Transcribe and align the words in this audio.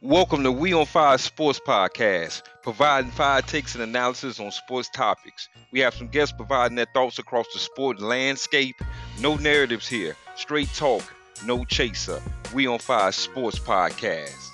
Welcome 0.00 0.44
to 0.44 0.52
We 0.52 0.74
on 0.74 0.86
Fire 0.86 1.18
Sports 1.18 1.58
Podcast, 1.66 2.42
providing 2.62 3.10
fire 3.10 3.42
takes 3.42 3.74
and 3.74 3.82
analysis 3.82 4.38
on 4.38 4.52
sports 4.52 4.88
topics. 4.94 5.48
We 5.72 5.80
have 5.80 5.92
some 5.92 6.06
guests 6.06 6.32
providing 6.36 6.76
their 6.76 6.86
thoughts 6.94 7.18
across 7.18 7.46
the 7.52 7.58
sport 7.58 8.00
landscape. 8.00 8.76
No 9.18 9.34
narratives 9.34 9.88
here, 9.88 10.14
straight 10.36 10.72
talk, 10.72 11.02
no 11.44 11.64
chaser. 11.64 12.22
We 12.54 12.68
on 12.68 12.78
Fire 12.78 13.10
Sports 13.10 13.58
Podcast. 13.58 14.47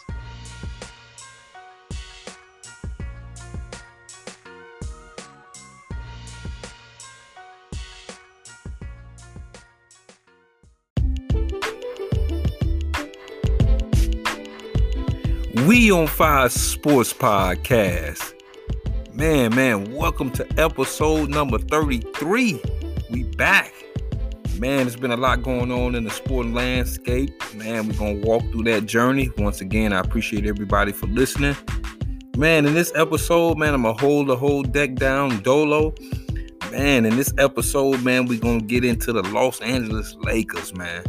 On 15.95 16.09
Fire 16.09 16.49
Sports 16.49 17.13
Podcast. 17.13 18.35
Man, 19.13 19.55
man, 19.55 19.95
welcome 19.95 20.29
to 20.33 20.45
episode 20.61 21.31
number 21.31 21.57
33. 21.57 22.61
We 23.11 23.23
back. 23.23 23.73
Man, 24.59 24.79
there's 24.79 24.97
been 24.97 25.13
a 25.13 25.17
lot 25.17 25.45
going 25.45 25.71
on 25.71 25.95
in 25.95 26.03
the 26.03 26.11
sporting 26.11 26.53
landscape. 26.53 27.31
Man, 27.55 27.87
we're 27.87 27.97
gonna 27.97 28.27
walk 28.27 28.43
through 28.51 28.65
that 28.65 28.87
journey. 28.87 29.31
Once 29.39 29.61
again, 29.61 29.93
I 29.93 30.01
appreciate 30.01 30.47
everybody 30.47 30.91
for 30.91 31.07
listening. 31.07 31.57
Man, 32.37 32.67
in 32.67 32.75
this 32.75 32.91
episode, 32.97 33.57
man, 33.57 33.73
I'm 33.73 33.83
gonna 33.83 33.97
hold 33.97 34.27
the 34.27 34.37
whole 34.37 34.65
deck 34.65 34.97
down, 34.97 35.43
Dolo. 35.43 35.95
Man, 36.73 37.07
in 37.07 37.15
this 37.15 37.33
episode, 37.39 38.03
man, 38.03 38.27
we're 38.27 38.41
gonna 38.41 38.63
get 38.63 38.85
into 38.85 39.13
the 39.13 39.23
Los 39.29 39.61
Angeles 39.61 40.17
Lakers, 40.17 40.75
man. 40.75 41.05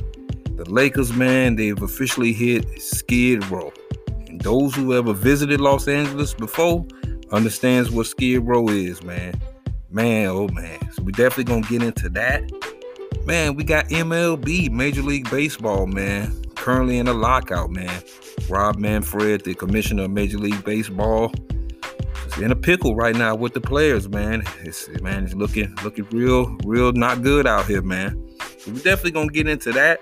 The 0.58 0.70
Lakers, 0.70 1.12
man, 1.12 1.56
they've 1.56 1.82
officially 1.82 2.34
hit 2.34 2.80
Skid 2.80 3.44
Row 3.50 3.74
those 4.40 4.76
who 4.76 4.94
ever 4.94 5.14
visited 5.14 5.62
Los 5.62 5.88
Angeles 5.88 6.34
before 6.34 6.86
understands 7.32 7.92
what 7.92 8.08
Skid 8.08 8.44
Row 8.44 8.68
is, 8.70 9.04
man. 9.04 9.40
Man, 9.90 10.28
oh 10.28 10.48
man. 10.50 10.92
So 10.94 11.04
we 11.04 11.12
definitely 11.12 11.46
gonna 11.46 11.68
get 11.68 11.84
into 11.84 12.10
that. 12.10 12.44
Man, 13.26 13.56
we 13.56 13.64
got 13.64 13.88
MLB, 13.90 14.70
Major 14.70 15.02
League 15.02 15.30
Baseball, 15.32 15.88
man. 15.88 16.42
Currently 16.56 16.98
in 16.98 17.08
a 17.08 17.14
lockout, 17.14 17.72
man. 17.72 18.04
Rob 18.50 18.78
Manfred, 18.78 19.44
the 19.44 19.56
commissioner 19.56 20.04
of 20.04 20.12
Major 20.12 20.38
League 20.38 20.64
Baseball, 20.64 21.34
is 22.28 22.38
in 22.38 22.52
a 22.52 22.56
pickle 22.56 22.96
right 22.96 23.16
now 23.16 23.36
with 23.36 23.54
the 23.54 23.62
players, 23.62 24.10
man. 24.10 24.44
It's 24.64 24.88
man, 25.02 25.24
it's 25.24 25.34
looking 25.34 25.74
looking 25.84 26.06
real, 26.12 26.56
real 26.64 26.92
not 26.92 27.24
good 27.24 27.48
out 27.48 27.66
here, 27.66 27.82
man. 27.82 28.22
So 28.60 28.72
we 28.72 28.78
definitely 28.82 29.12
gonna 29.12 29.30
get 29.30 29.48
into 29.48 29.72
that. 29.74 30.00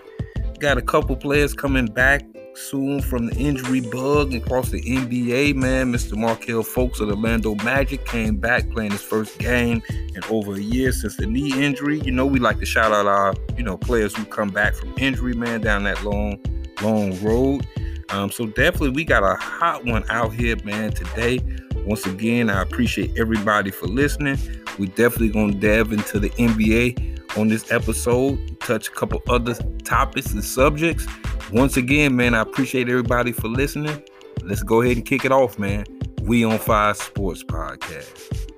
Got 0.59 0.77
a 0.77 0.81
couple 0.81 1.15
players 1.15 1.53
coming 1.53 1.85
back 1.85 2.23
soon 2.55 3.01
from 3.01 3.27
the 3.27 3.35
injury 3.35 3.81
bug 3.81 4.33
across 4.33 4.69
the 4.69 4.81
NBA, 4.81 5.55
man. 5.55 5.91
Mr. 5.91 6.15
Markelle 6.15 6.63
Fultz 6.63 6.99
of 6.99 7.07
the 7.07 7.15
Orlando 7.15 7.55
Magic 7.55 8.05
came 8.05 8.37
back 8.37 8.69
playing 8.71 8.91
his 8.91 9.01
first 9.01 9.37
game 9.39 9.81
in 9.89 10.23
over 10.29 10.55
a 10.55 10.59
year 10.59 10.91
since 10.91 11.17
the 11.17 11.25
knee 11.25 11.53
injury. 11.63 11.99
You 12.01 12.11
know, 12.11 12.25
we 12.25 12.39
like 12.39 12.59
to 12.59 12.65
shout 12.65 12.91
out 12.91 13.05
our, 13.05 13.33
you 13.57 13.63
know, 13.63 13.77
players 13.77 14.15
who 14.15 14.25
come 14.25 14.49
back 14.49 14.75
from 14.75 14.93
injury, 14.97 15.33
man, 15.33 15.61
down 15.61 15.83
that 15.83 16.03
long, 16.03 16.39
long 16.81 17.19
road. 17.21 17.65
Um, 18.09 18.29
so 18.29 18.45
definitely 18.45 18.91
we 18.91 19.03
got 19.03 19.23
a 19.23 19.35
hot 19.35 19.85
one 19.85 20.03
out 20.09 20.33
here, 20.33 20.55
man, 20.63 20.91
today. 20.91 21.39
Once 21.85 22.05
again, 22.05 22.49
I 22.49 22.61
appreciate 22.61 23.17
everybody 23.17 23.71
for 23.71 23.87
listening. 23.87 24.37
We 24.77 24.87
definitely 24.87 25.29
gonna 25.29 25.53
dive 25.53 25.91
into 25.91 26.19
the 26.19 26.29
NBA 26.31 27.22
on 27.37 27.47
this 27.47 27.71
episode, 27.71 28.59
touch 28.59 28.87
a 28.87 28.91
couple 28.91 29.21
other 29.27 29.55
topics 29.83 30.31
and 30.33 30.43
subjects. 30.43 31.05
Once 31.51 31.77
again, 31.77 32.15
man, 32.15 32.33
I 32.33 32.41
appreciate 32.41 32.89
everybody 32.89 33.31
for 33.31 33.47
listening. 33.47 34.03
Let's 34.43 34.63
go 34.63 34.81
ahead 34.81 34.97
and 34.97 35.05
kick 35.05 35.25
it 35.25 35.31
off, 35.31 35.57
man. 35.57 35.85
We 36.23 36.43
on 36.43 36.57
Fire 36.59 36.93
Sports 36.93 37.43
Podcast. 37.43 38.52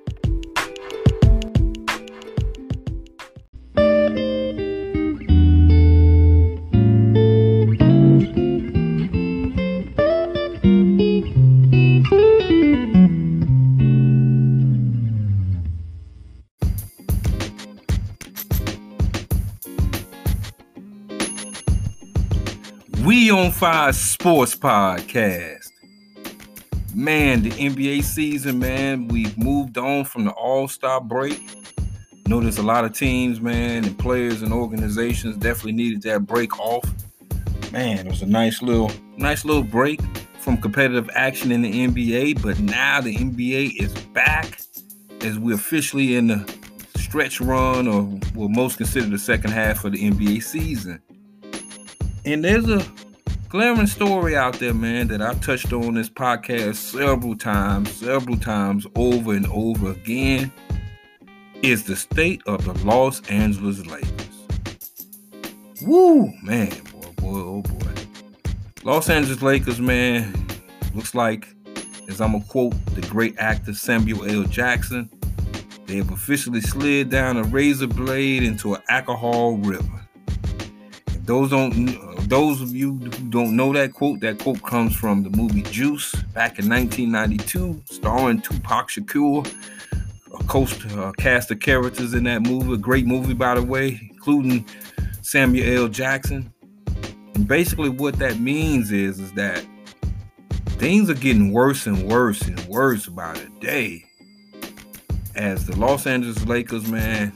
On 23.56 23.60
Fire 23.60 23.92
Sports 23.92 24.54
Podcast. 24.54 25.70
Man, 26.94 27.42
the 27.42 27.50
NBA 27.50 28.02
season, 28.02 28.58
man, 28.58 29.08
we've 29.08 29.36
moved 29.38 29.78
on 29.78 30.04
from 30.04 30.24
the 30.24 30.30
All 30.32 30.68
Star 30.68 31.00
break. 31.00 31.40
there's 32.26 32.58
a 32.58 32.62
lot 32.62 32.84
of 32.84 32.92
teams, 32.92 33.40
man, 33.40 33.84
and 33.84 33.98
players 33.98 34.42
and 34.42 34.52
organizations 34.52 35.36
definitely 35.36 35.72
needed 35.72 36.02
that 36.02 36.26
break 36.26 36.58
off. 36.58 36.84
Man, 37.72 38.06
it 38.06 38.10
was 38.10 38.22
a 38.22 38.26
nice 38.26 38.62
little, 38.62 38.90
nice 39.16 39.44
little 39.44 39.62
break 39.62 40.00
from 40.38 40.58
competitive 40.58 41.08
action 41.14 41.50
in 41.50 41.62
the 41.62 41.86
NBA, 41.86 42.42
but 42.42 42.58
now 42.60 43.00
the 43.00 43.16
NBA 43.16 43.80
is 43.80 43.94
back 44.08 44.60
as 45.22 45.38
we're 45.38 45.54
officially 45.54 46.16
in 46.16 46.26
the 46.26 46.54
stretch 46.96 47.40
run, 47.40 47.88
or 47.88 48.02
what 48.34 48.50
most 48.50 48.76
consider 48.76 49.08
the 49.08 49.18
second 49.18 49.52
half 49.52 49.84
of 49.84 49.92
the 49.92 50.10
NBA 50.10 50.42
season. 50.42 51.00
And 52.24 52.44
there's 52.44 52.68
a 52.68 52.84
glaring 53.48 53.86
story 53.86 54.36
out 54.36 54.58
there, 54.58 54.74
man, 54.74 55.08
that 55.08 55.22
I've 55.22 55.40
touched 55.40 55.72
on 55.72 55.94
this 55.94 56.08
podcast 56.08 56.76
several 56.76 57.36
times, 57.36 57.92
several 57.92 58.36
times 58.36 58.86
over 58.96 59.32
and 59.32 59.46
over 59.46 59.92
again, 59.92 60.52
is 61.62 61.84
the 61.84 61.96
state 61.96 62.42
of 62.46 62.64
the 62.64 62.72
Los 62.84 63.20
Angeles 63.28 63.86
Lakers. 63.86 64.46
Woo, 65.82 66.32
man, 66.42 66.70
boy, 66.92 67.12
boy, 67.16 67.38
oh 67.38 67.62
boy. 67.62 67.92
Los 68.82 69.08
Angeles 69.08 69.42
Lakers, 69.42 69.80
man, 69.80 70.32
looks 70.94 71.14
like, 71.14 71.46
as 72.08 72.20
I'm 72.20 72.32
gonna 72.32 72.44
quote 72.44 72.74
the 72.94 73.02
great 73.02 73.38
actor 73.38 73.74
Samuel 73.74 74.28
L. 74.28 74.44
Jackson, 74.44 75.10
they 75.86 75.96
have 75.96 76.10
officially 76.10 76.60
slid 76.60 77.10
down 77.10 77.36
a 77.36 77.44
razor 77.44 77.86
blade 77.86 78.42
into 78.42 78.74
an 78.74 78.82
alcohol 78.88 79.56
river. 79.58 80.06
Those 81.24 81.50
don't 81.50 81.74
those 82.28 82.60
of 82.60 82.74
you 82.74 82.94
who 82.94 83.08
don't 83.30 83.54
know 83.54 83.72
that 83.72 83.92
quote, 83.92 84.20
that 84.20 84.38
quote 84.38 84.62
comes 84.62 84.94
from 84.94 85.22
the 85.22 85.30
movie 85.30 85.62
Juice 85.62 86.12
back 86.34 86.58
in 86.58 86.68
1992, 86.68 87.82
starring 87.86 88.40
Tupac 88.40 88.88
Shakur. 88.88 89.46
A 90.32 91.00
uh, 91.00 91.12
cast 91.12 91.50
of 91.50 91.60
characters 91.60 92.12
in 92.12 92.24
that 92.24 92.42
movie, 92.42 92.74
a 92.74 92.76
great 92.76 93.06
movie 93.06 93.32
by 93.32 93.54
the 93.54 93.62
way, 93.62 93.98
including 94.10 94.66
Samuel 95.22 95.84
L. 95.84 95.88
Jackson. 95.88 96.52
And 97.34 97.48
basically, 97.48 97.88
what 97.88 98.18
that 98.18 98.38
means 98.38 98.92
is, 98.92 99.18
is 99.18 99.32
that 99.32 99.64
things 100.78 101.08
are 101.08 101.14
getting 101.14 101.52
worse 101.52 101.86
and 101.86 102.02
worse 102.10 102.42
and 102.42 102.60
worse 102.66 103.06
by 103.06 103.32
the 103.34 103.48
day. 103.60 104.04
As 105.34 105.66
the 105.66 105.76
Los 105.76 106.06
Angeles 106.06 106.44
Lakers, 106.44 106.86
man, 106.86 107.32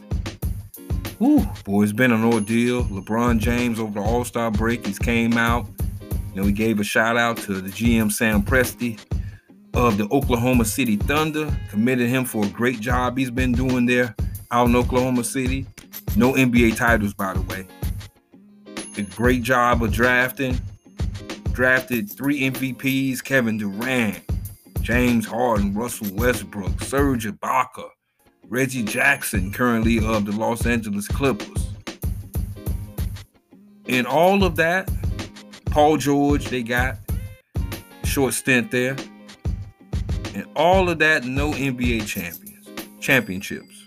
Whew, 1.20 1.47
boy, 1.64 1.82
it's 1.82 1.92
been 1.92 2.12
an 2.12 2.25
ordeal. 2.25 2.84
LeBron 2.84 3.41
James 3.41 3.78
over 3.78 3.92
the 3.92 4.00
All 4.00 4.25
Star 4.25 4.50
break, 4.50 4.86
he's 4.86 4.98
came 4.98 5.36
out. 5.36 5.66
You 6.34 6.41
know, 6.41 6.44
he 6.44 6.53
gave 6.53 6.81
a 6.81 6.84
shout 6.84 7.19
out 7.19 7.36
to 7.42 7.60
the 7.60 7.69
GM 7.69 8.10
Sam 8.10 8.42
Presti 8.42 8.98
of 9.75 9.98
the 9.98 10.08
Oklahoma 10.10 10.64
City 10.64 10.97
Thunder. 10.97 11.54
Committed 11.69 12.08
him 12.08 12.25
for 12.25 12.47
a 12.47 12.48
great 12.48 12.81
job 12.81 13.19
he's 13.19 13.31
been 13.31 13.53
doing 13.53 13.84
there 13.84 14.14
out 14.50 14.69
in 14.69 14.75
Oklahoma 14.75 15.22
City. 15.22 15.66
No 16.16 16.32
NBA 16.32 16.76
titles, 16.76 17.12
by 17.12 17.34
the 17.34 17.42
way. 17.42 17.66
A 18.97 19.02
great 19.02 19.42
job 19.42 19.82
of 19.82 19.92
drafting. 19.92 20.58
Drafted 21.52 22.11
three 22.11 22.49
MVPs: 22.49 23.23
Kevin 23.23 23.58
Durant, 23.58 24.25
James 24.81 25.26
Harden, 25.26 25.75
Russell 25.75 26.14
Westbrook, 26.14 26.81
Serge 26.81 27.26
Ibaka. 27.26 27.90
Reggie 28.50 28.82
Jackson, 28.82 29.52
currently 29.52 30.05
of 30.05 30.26
the 30.26 30.32
Los 30.32 30.67
Angeles 30.67 31.06
Clippers. 31.06 31.69
In 33.87 34.06
all 34.06 34.43
of 34.43 34.56
that, 34.56 34.91
Paul 35.67 35.97
George, 35.99 36.47
they 36.47 36.64
got 36.64 36.97
short 38.02 38.35
stint 38.35 38.73
there. 38.73 38.97
And 40.35 40.47
all 40.56 40.91
of 40.91 40.99
that, 40.99 41.25
no 41.25 41.52
NBA 41.52 42.08
champions, 42.08 42.69
championships. 42.99 43.87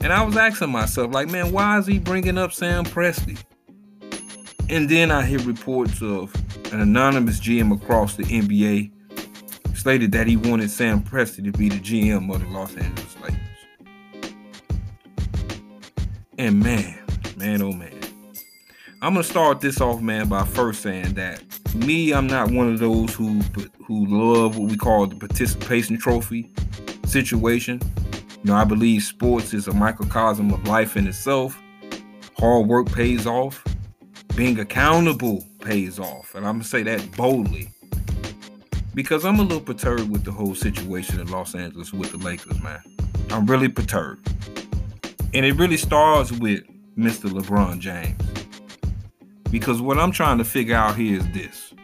And 0.00 0.14
I 0.14 0.24
was 0.24 0.38
asking 0.38 0.70
myself, 0.70 1.12
like, 1.12 1.28
man, 1.28 1.52
why 1.52 1.78
is 1.78 1.86
he 1.86 1.98
bringing 1.98 2.38
up 2.38 2.54
Sam 2.54 2.86
Presti? 2.86 3.38
And 4.70 4.88
then 4.88 5.10
I 5.10 5.26
hear 5.26 5.40
reports 5.40 6.00
of 6.00 6.34
an 6.72 6.80
anonymous 6.80 7.38
GM 7.38 7.74
across 7.74 8.16
the 8.16 8.22
NBA 8.22 8.92
stated 9.76 10.12
that 10.12 10.26
he 10.26 10.38
wanted 10.38 10.70
Sam 10.70 11.02
Presti 11.02 11.44
to 11.44 11.52
be 11.52 11.68
the 11.68 11.80
GM 11.80 12.34
of 12.34 12.40
the 12.40 12.48
Los 12.48 12.74
Angeles 12.76 13.11
And 16.38 16.62
man, 16.62 16.98
man, 17.36 17.60
oh 17.60 17.72
man. 17.72 17.92
I'm 19.02 19.14
gonna 19.14 19.22
start 19.22 19.60
this 19.60 19.80
off, 19.80 20.00
man, 20.00 20.28
by 20.28 20.44
first 20.44 20.82
saying 20.82 21.14
that 21.14 21.42
me, 21.74 22.14
I'm 22.14 22.26
not 22.26 22.50
one 22.50 22.72
of 22.72 22.78
those 22.78 23.14
who 23.14 23.40
who 23.84 24.06
love 24.06 24.56
what 24.56 24.70
we 24.70 24.76
call 24.76 25.06
the 25.06 25.16
participation 25.16 25.98
trophy 25.98 26.50
situation. 27.04 27.80
You 28.42 28.50
know, 28.50 28.54
I 28.54 28.64
believe 28.64 29.02
sports 29.02 29.52
is 29.52 29.68
a 29.68 29.74
microcosm 29.74 30.52
of 30.52 30.66
life 30.66 30.96
in 30.96 31.06
itself. 31.06 31.60
Hard 32.38 32.66
work 32.66 32.90
pays 32.90 33.26
off. 33.26 33.62
Being 34.34 34.58
accountable 34.58 35.44
pays 35.60 35.98
off. 35.98 36.34
And 36.34 36.46
I'm 36.46 36.54
gonna 36.54 36.64
say 36.64 36.82
that 36.84 37.14
boldly. 37.14 37.68
Because 38.94 39.26
I'm 39.26 39.38
a 39.38 39.42
little 39.42 39.60
perturbed 39.60 40.10
with 40.10 40.24
the 40.24 40.32
whole 40.32 40.54
situation 40.54 41.20
in 41.20 41.30
Los 41.30 41.54
Angeles 41.54 41.92
with 41.92 42.10
the 42.12 42.18
Lakers, 42.18 42.62
man. 42.62 42.80
I'm 43.30 43.46
really 43.46 43.68
perturbed. 43.68 44.28
And 45.34 45.46
it 45.46 45.54
really 45.54 45.78
starts 45.78 46.30
with 46.30 46.62
Mr. 46.96 47.30
LeBron 47.30 47.78
James. 47.78 48.20
Because 49.50 49.80
what 49.80 49.98
I'm 49.98 50.12
trying 50.12 50.38
to 50.38 50.44
figure 50.44 50.76
out 50.76 50.96
here 50.96 51.18
is 51.18 51.28
this. 51.32 51.74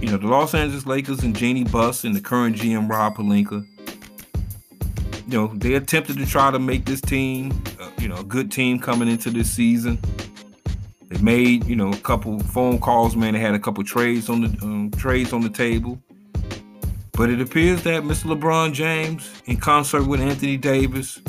You 0.00 0.10
know, 0.10 0.16
the 0.16 0.28
Los 0.28 0.54
Angeles 0.54 0.86
Lakers 0.86 1.24
and 1.24 1.34
Jeanie 1.36 1.64
Buss 1.64 2.04
and 2.04 2.14
the 2.14 2.20
current 2.20 2.56
GM 2.56 2.88
Rob 2.88 3.16
Pelinka, 3.16 3.66
you 5.26 5.36
know, 5.36 5.48
they 5.48 5.74
attempted 5.74 6.18
to 6.18 6.26
try 6.26 6.50
to 6.50 6.58
make 6.58 6.84
this 6.86 7.00
team, 7.00 7.62
uh, 7.80 7.90
you 7.98 8.08
know, 8.08 8.18
a 8.18 8.24
good 8.24 8.52
team 8.52 8.78
coming 8.78 9.08
into 9.08 9.30
this 9.30 9.50
season. 9.50 9.98
They 11.08 11.20
made, 11.20 11.64
you 11.66 11.74
know, 11.74 11.90
a 11.90 11.96
couple 11.96 12.38
phone 12.38 12.78
calls, 12.78 13.16
man. 13.16 13.34
They 13.34 13.40
had 13.40 13.54
a 13.54 13.58
couple 13.58 13.82
trades 13.82 14.28
on 14.28 14.42
the 14.42 14.48
um, 14.62 14.90
trades 14.92 15.32
on 15.32 15.40
the 15.40 15.50
table. 15.50 16.00
But 17.12 17.30
it 17.30 17.40
appears 17.40 17.82
that 17.82 18.04
Mr. 18.04 18.34
LeBron 18.34 18.72
James, 18.72 19.42
in 19.46 19.56
concert 19.56 20.06
with 20.06 20.20
Anthony 20.20 20.56
Davis, 20.56 21.20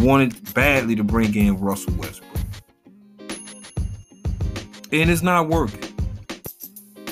wanted 0.00 0.54
badly 0.54 0.96
to 0.96 1.04
bring 1.04 1.34
in 1.34 1.58
Russell 1.60 1.94
Westbrook. 1.94 2.30
And 4.92 5.10
it's 5.10 5.22
not 5.22 5.48
working. 5.48 5.80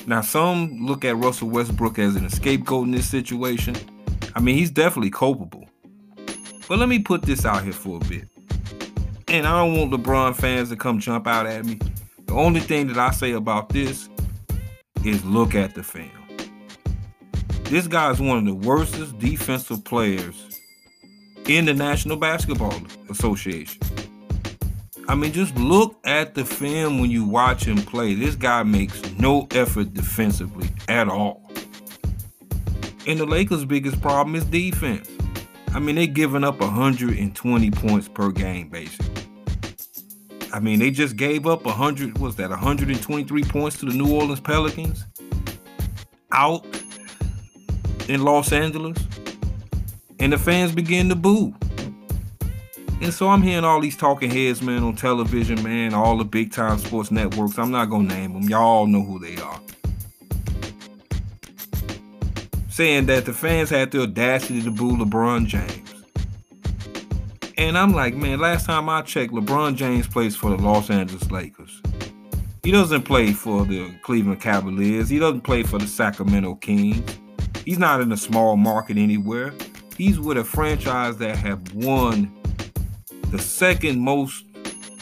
Now, 0.06 0.23
some 0.23 0.87
look 0.87 1.05
at 1.05 1.17
Russell 1.17 1.50
Westbrook 1.50 1.99
as 1.99 2.17
an 2.17 2.29
scapegoat 2.31 2.87
in 2.87 2.93
this 2.93 3.08
situation. 3.08 3.76
I 4.35 4.40
mean, 4.40 4.56
he's 4.56 4.70
definitely 4.70 5.11
culpable. 5.11 5.69
But 6.69 6.79
let 6.79 6.88
me 6.88 6.99
put 6.99 7.23
this 7.23 7.44
out 7.44 7.62
here 7.62 7.73
for 7.73 7.99
a 7.99 8.05
bit. 8.06 8.29
And 9.29 9.46
I 9.46 9.64
don't 9.64 9.76
want 9.76 9.93
LeBron 9.93 10.35
fans 10.35 10.70
to 10.70 10.76
come 10.76 10.99
jump 10.99 11.26
out 11.26 11.46
at 11.46 11.64
me. 11.64 11.79
The 12.26 12.35
only 12.35 12.61
thing 12.61 12.87
that 12.88 12.99
I 12.99 13.11
say 13.11 13.32
about 13.32 13.69
this 13.69 14.08
is 15.05 15.25
look 15.25 15.55
at 15.55 15.75
the 15.75 15.82
film. 15.82 16.11
This 17.64 17.87
guy 17.87 18.11
is 18.11 18.20
one 18.20 18.38
of 18.38 18.44
the 18.46 18.55
worstest 18.55 19.19
defensive 19.19 19.85
players 19.85 20.58
in 21.49 21.65
the 21.65 21.75
National 21.75 22.17
Basketball 22.17 22.81
Association. 23.11 23.81
I 25.09 25.15
mean, 25.15 25.33
just 25.33 25.56
look 25.56 25.99
at 26.05 26.35
the 26.35 26.45
film 26.45 27.00
when 27.00 27.11
you 27.11 27.25
watch 27.25 27.65
him 27.65 27.79
play. 27.79 28.15
This 28.15 28.35
guy 28.35 28.62
makes 28.62 29.03
no 29.12 29.49
effort 29.53 29.95
defensively 29.95 30.69
at 30.89 31.09
all. 31.09 31.50
And 33.06 33.19
the 33.19 33.25
Lakers' 33.25 33.65
biggest 33.65 34.03
problem 34.03 34.37
is 34.37 34.45
defense. 34.45 35.09
I 35.73 35.79
mean, 35.79 35.97
they're 35.97 36.06
giving 36.06 36.45
up 36.45 36.61
120 36.61 37.71
points 37.71 38.09
per 38.09 38.31
game, 38.31 38.69
basically. 38.69 39.25
I 40.53 40.61
mean, 40.61 40.79
they 40.79 40.91
just 40.91 41.17
gave 41.17 41.47
up 41.47 41.65
100, 41.65 42.19
was 42.19 42.37
that 42.37 42.50
123 42.50 43.45
points 43.45 43.79
to 43.79 43.87
the 43.87 43.93
New 43.93 44.15
Orleans 44.15 44.41
Pelicans 44.41 45.06
out 46.33 46.67
in 48.09 48.23
Los 48.23 48.53
Angeles. 48.53 48.99
And 50.20 50.32
the 50.32 50.38
fans 50.38 50.73
begin 50.73 51.09
to 51.09 51.15
boo. 51.15 51.55
And 53.00 53.15
so 53.15 53.29
I'm 53.29 53.43
hearing 53.43 53.65
all 53.65 53.81
these 53.81 53.97
talking 53.97 54.31
heads, 54.31 54.61
man, 54.61 54.82
on 54.82 54.97
television, 54.97 55.62
man, 55.62 55.94
all 55.94 56.19
the 56.19 56.25
big 56.25 56.50
time 56.53 56.79
sports 56.79 57.12
networks. 57.12 57.56
I'm 57.56 57.70
not 57.70 57.91
to 57.91 57.99
name 58.03 58.32
them. 58.32 58.43
Y'all 58.43 58.88
know 58.88 59.03
who 59.03 59.20
they 59.20 59.41
are. 59.41 59.61
Saying 62.69 63.06
that 63.06 63.25
the 63.25 63.32
fans 63.32 63.70
had 63.70 63.93
the 63.93 64.03
audacity 64.03 64.62
to 64.62 64.70
boo 64.73 64.97
LeBron 64.97 65.47
James. 65.47 65.88
And 67.56 67.79
I'm 67.79 67.93
like, 67.93 68.14
man, 68.14 68.41
last 68.41 68.67
time 68.67 68.88
I 68.88 69.03
checked, 69.03 69.32
LeBron 69.32 69.76
James 69.76 70.09
plays 70.09 70.35
for 70.35 70.50
the 70.50 70.56
Los 70.56 70.91
Angeles 70.91 71.31
Lakers. 71.31 71.81
He 72.64 72.73
doesn't 72.73 73.03
play 73.03 73.32
for 73.32 73.64
the 73.64 73.94
Cleveland 74.03 74.41
Cavaliers. 74.41 75.09
He 75.09 75.19
doesn't 75.19 75.43
play 75.43 75.62
for 75.62 75.79
the 75.79 75.87
Sacramento 75.87 76.56
Kings. 76.56 77.19
He's 77.64 77.79
not 77.79 78.00
in 78.00 78.11
a 78.11 78.17
small 78.17 78.56
market 78.56 78.97
anywhere. 78.97 79.53
He's 79.99 80.21
with 80.21 80.39
a 80.39 80.45
franchise 80.45 81.17
that 81.17 81.37
have 81.39 81.75
won 81.75 82.33
the 83.33 83.39
second 83.41 83.99
most 83.99 84.45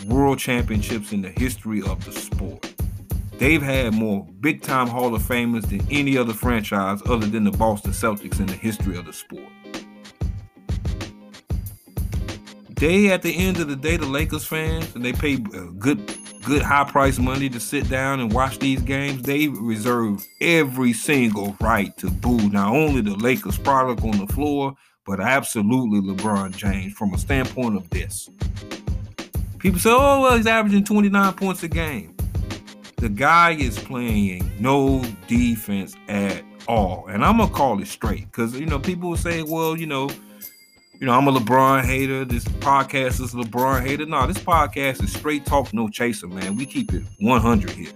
world 0.07 0.39
championships 0.39 1.13
in 1.13 1.21
the 1.21 1.29
history 1.29 1.83
of 1.83 2.03
the 2.07 2.13
sport. 2.13 2.75
They've 3.37 3.61
had 3.61 3.93
more 3.93 4.27
big 4.41 4.63
time 4.63 4.87
Hall 4.87 5.15
of 5.15 5.21
Famers 5.21 5.69
than 5.69 5.87
any 5.91 6.17
other 6.17 6.33
franchise 6.33 7.03
other 7.05 7.27
than 7.27 7.45
the 7.45 7.51
Boston 7.51 7.91
Celtics 7.91 8.41
in 8.41 8.47
the 8.47 8.55
history 8.55 8.97
of 8.97 9.05
the 9.05 9.13
sport. 9.13 9.45
They, 12.71 13.11
at 13.11 13.21
the 13.21 13.37
end 13.37 13.59
of 13.59 13.69
the 13.69 13.77
day, 13.77 13.99
the 13.99 14.07
Lakers 14.07 14.47
fans, 14.47 14.95
and 14.95 15.05
they 15.05 15.13
pay 15.13 15.35
uh, 15.35 15.65
good, 15.79 16.11
good 16.47 16.63
high 16.63 16.85
price 16.85 17.19
money 17.19 17.49
to 17.49 17.59
sit 17.59 17.89
down 17.91 18.21
and 18.21 18.33
watch 18.33 18.61
these 18.61 18.81
games. 18.81 19.23
They 19.23 19.49
reserve 19.49 20.25
every 20.41 20.93
single 20.93 21.57
right 21.61 21.95
to 21.97 22.09
boo 22.09 22.49
not 22.51 22.73
only 22.73 23.01
the 23.01 23.17
Lakers 23.17 23.59
product 23.59 24.05
on 24.05 24.25
the 24.25 24.33
floor, 24.33 24.73
but 25.05 25.19
absolutely 25.19 26.01
LeBron 26.01 26.57
James 26.57 26.93
from 26.93 27.13
a 27.15 27.19
standpoint 27.19 27.75
of 27.77 27.91
this. 27.91 28.31
People 29.59 29.81
say, 29.81 29.91
oh, 29.91 30.21
well, 30.21 30.37
he's 30.37 30.47
averaging 30.47 30.85
29 30.85 31.33
points 31.33 31.65
a 31.65 31.69
game. 31.69 32.17
The 32.99 33.09
guy 33.09 33.51
is 33.51 33.77
playing 33.81 34.49
no 34.61 35.05
defense 35.27 35.97
at 36.07 36.45
all. 36.69 37.09
And 37.09 37.25
I'm 37.25 37.39
going 37.39 37.49
to 37.49 37.55
call 37.55 37.83
it 37.83 37.89
straight 37.89 38.31
because, 38.31 38.59
you 38.59 38.67
know, 38.67 38.79
people 38.79 39.11
will 39.11 39.17
say, 39.17 39.43
well, 39.43 39.77
you 39.77 39.87
know, 39.87 40.09
you 40.99 41.07
know, 41.07 41.13
I'm 41.13 41.29
a 41.29 41.33
LeBron 41.33 41.85
hater. 41.85 42.25
This 42.25 42.45
podcast 42.45 43.21
is 43.21 43.35
LeBron 43.35 43.85
hater. 43.87 44.07
No, 44.07 44.27
this 44.27 44.39
podcast 44.39 45.03
is 45.03 45.13
straight 45.13 45.45
talk, 45.45 45.75
no 45.75 45.89
chaser, 45.89 46.27
man. 46.27 46.57
We 46.57 46.65
keep 46.65 46.95
it 46.95 47.03
100 47.21 47.71
here. 47.71 47.93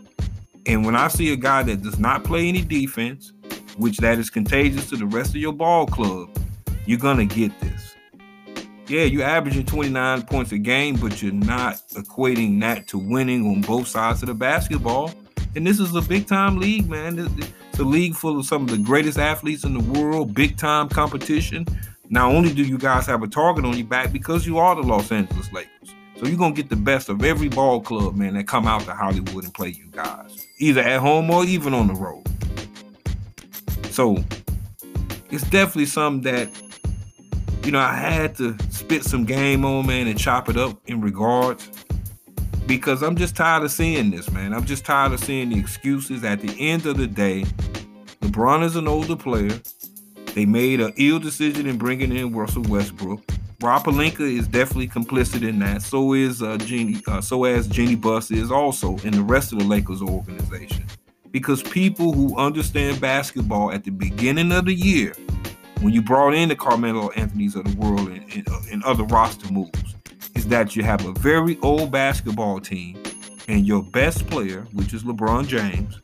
And 0.67 0.85
when 0.85 0.95
I 0.95 1.09
see 1.09 1.33
a 1.33 1.37
guy 1.37 1.63
that 1.63 1.83
does 1.83 1.99
not 1.99 2.25
play 2.25 2.49
any 2.49 2.61
defense, 2.61 3.33
which 3.79 3.97
that 3.99 4.19
is 4.19 4.29
contagious 4.29 4.91
to 4.91 4.97
the 4.97 5.07
rest 5.07 5.31
of 5.31 5.37
your 5.37 5.55
ball 5.55 5.87
club, 5.87 6.29
you're 6.85 6.99
gonna 6.99 7.25
get 7.25 7.59
this. 7.61 7.95
Yeah, 8.87 9.05
you're 9.05 9.25
averaging 9.25 9.65
29 9.65 10.23
points 10.23 10.53
a 10.53 10.59
game, 10.59 10.97
but 10.97 11.23
you're 11.23 11.33
not 11.33 11.77
equating 11.93 12.61
that 12.61 12.87
to 12.89 12.99
winning 12.99 13.47
on 13.47 13.63
both 13.63 13.89
sides 13.89 14.23
of 14.23 14.27
the 14.27 14.35
basketball. 14.35 15.15
And 15.57 15.67
this 15.67 15.81
is 15.81 15.95
a 15.95 16.03
big 16.03 16.27
time 16.27 16.59
league, 16.59 16.89
man. 16.91 17.19
It's 17.19 17.79
a 17.79 17.85
league 17.85 18.15
full 18.15 18.39
of 18.39 18.45
some 18.45 18.63
of 18.63 18.71
the 18.71 18.79
greatest 18.79 19.19
athletes 19.19 19.65
in 19.65 19.73
the 19.73 19.99
world, 19.99 20.35
big 20.35 20.59
time 20.59 20.89
competition. 20.91 21.67
Not 22.11 22.33
only 22.33 22.53
do 22.53 22.63
you 22.63 22.77
guys 22.77 23.07
have 23.07 23.23
a 23.23 23.29
target 23.29 23.65
on 23.65 23.77
your 23.77 23.87
back 23.87 24.13
because 24.13 24.47
you 24.47 24.59
are 24.59 24.75
the 24.75 24.83
Los 24.83 25.11
Angeles 25.11 25.51
Lakers. 25.53 25.95
So 26.19 26.27
you're 26.27 26.37
gonna 26.37 26.55
get 26.55 26.69
the 26.69 26.77
best 26.77 27.09
of 27.09 27.25
every 27.25 27.49
ball 27.49 27.81
club, 27.81 28.17
man, 28.17 28.35
that 28.35 28.47
come 28.47 28.67
out 28.67 28.83
to 28.83 28.93
Hollywood 28.93 29.45
and 29.45 29.55
play 29.55 29.69
you 29.69 29.87
guys. 29.93 30.47
Either 30.59 30.83
at 30.83 31.01
home 31.01 31.31
or 31.31 31.45
even 31.45 31.73
on 31.73 31.87
the 31.87 31.95
road. 31.95 32.27
So 33.91 34.23
it's 35.31 35.49
definitely 35.49 35.87
something 35.87 36.23
that 36.31 36.51
you 37.65 37.73
know, 37.73 37.79
I 37.79 37.95
had 37.95 38.35
to 38.37 38.57
spit 38.71 39.05
some 39.05 39.25
game 39.25 39.65
on, 39.65 39.87
man, 39.87 40.07
and 40.09 40.19
chop 40.19 40.49
it 40.49 40.57
up 40.57 40.81
in 40.87 41.01
regards 41.01 41.69
because 42.67 43.03
I'm 43.03 43.17
just 43.17 43.37
tired 43.37 43.63
of 43.65 43.71
seeing 43.71 44.11
this, 44.11 44.31
man. 44.31 44.55
I'm 44.55 44.65
just 44.65 44.85
tired 44.85 45.13
of 45.13 45.21
seeing 45.21 45.51
the 45.51 45.59
excuses. 45.59 46.25
At 46.25 46.41
the 46.41 46.55
end 46.59 46.87
of 46.87 46.97
the 46.97 47.07
day, 47.07 47.43
LeBron 48.23 48.65
is 48.65 48.77
an 48.77 48.89
older 48.89 49.17
player. 49.17 49.61
They 50.35 50.47
made 50.47 50.81
an 50.81 50.93
ill 50.97 51.19
decision 51.19 51.67
in 51.67 51.77
bringing 51.77 52.17
in 52.17 52.33
Russell 52.35 52.63
Westbrook. 52.63 53.23
Rob 53.61 53.85
Pelinka 53.85 54.21
is 54.21 54.49
definitely 54.49 54.89
complicit 54.89 55.47
in 55.47 55.59
that. 55.59 55.83
So 55.83 56.15
is 56.15 56.43
uh, 56.43 56.57
Jeanie. 56.59 57.03
Uh, 57.07 57.21
so 57.21 57.45
as 57.45 57.67
Jeanie 57.67 57.97
Buss 57.97 58.31
is 58.31 58.51
also 58.51 58.97
in 58.99 59.13
the 59.13 59.23
rest 59.23 59.53
of 59.53 59.59
the 59.59 59.65
Lakers 59.65 60.01
organization. 60.01 60.87
Because 61.31 61.63
people 61.63 62.13
who 62.13 62.37
understand 62.37 63.01
basketball 63.01 63.73
at 63.73 63.85
the 63.85 63.91
beginning 63.91 64.51
of 64.53 64.65
the 64.65 64.75
year 64.75 65.15
when 65.81 65.93
you 65.93 66.03
brought 66.03 66.35
in 66.35 66.49
the 66.49 66.57
Carmelo 66.57 67.11
Anthony's 67.11 67.55
of 67.55 67.65
the 67.65 67.77
world 67.79 68.09
and, 68.09 68.33
and, 68.33 68.49
uh, 68.49 68.61
and 68.71 68.83
other 68.85 69.05
roster 69.05 69.53
moves 69.53 69.95
is 70.35 70.47
that 70.49 70.77
you 70.77 70.83
have 70.83 71.05
a 71.07 71.13
very 71.13 71.59
old 71.63 71.91
basketball 71.91 72.61
team 72.61 73.03
and 73.49 73.67
your 73.67 73.83
best 73.83 74.27
player, 74.29 74.67
which 74.73 74.95
is 74.95 75.03
LeBron 75.03 75.47
James, 75.47 75.99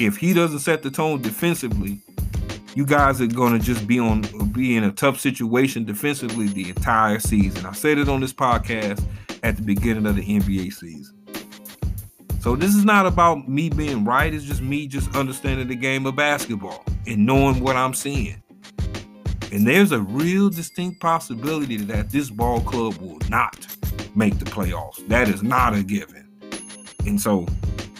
if 0.00 0.16
he 0.16 0.32
doesn't 0.32 0.60
set 0.60 0.82
the 0.82 0.90
tone 0.90 1.20
defensively, 1.22 2.00
you 2.74 2.84
guys 2.84 3.20
are 3.20 3.26
going 3.26 3.58
to 3.58 3.64
just 3.64 3.86
be 3.86 3.98
on 3.98 4.22
be 4.52 4.76
in 4.76 4.84
a 4.84 4.92
tough 4.92 5.20
situation 5.20 5.84
defensively 5.84 6.48
the 6.48 6.68
entire 6.68 7.18
season. 7.18 7.66
I 7.66 7.72
said 7.72 7.98
it 7.98 8.08
on 8.08 8.20
this 8.20 8.32
podcast 8.32 9.04
at 9.42 9.56
the 9.56 9.62
beginning 9.62 10.06
of 10.06 10.16
the 10.16 10.22
NBA 10.22 10.72
season. 10.72 11.16
So 12.40 12.56
this 12.56 12.74
is 12.74 12.84
not 12.84 13.06
about 13.06 13.48
me 13.48 13.70
being 13.70 14.04
right, 14.04 14.32
it's 14.34 14.44
just 14.44 14.60
me 14.60 14.86
just 14.86 15.14
understanding 15.16 15.68
the 15.68 15.76
game 15.76 16.04
of 16.04 16.16
basketball 16.16 16.84
and 17.06 17.24
knowing 17.24 17.60
what 17.60 17.76
I'm 17.76 17.94
seeing. 17.94 18.42
And 19.50 19.66
there's 19.66 19.92
a 19.92 20.00
real 20.00 20.50
distinct 20.50 21.00
possibility 21.00 21.76
that 21.76 22.10
this 22.10 22.28
ball 22.28 22.60
club 22.60 22.96
will 22.98 23.18
not 23.28 23.66
make 24.16 24.38
the 24.38 24.44
playoffs. 24.44 25.06
That 25.08 25.28
is 25.28 25.42
not 25.42 25.74
a 25.74 25.82
given. 25.82 26.28
And 27.06 27.20
so 27.20 27.46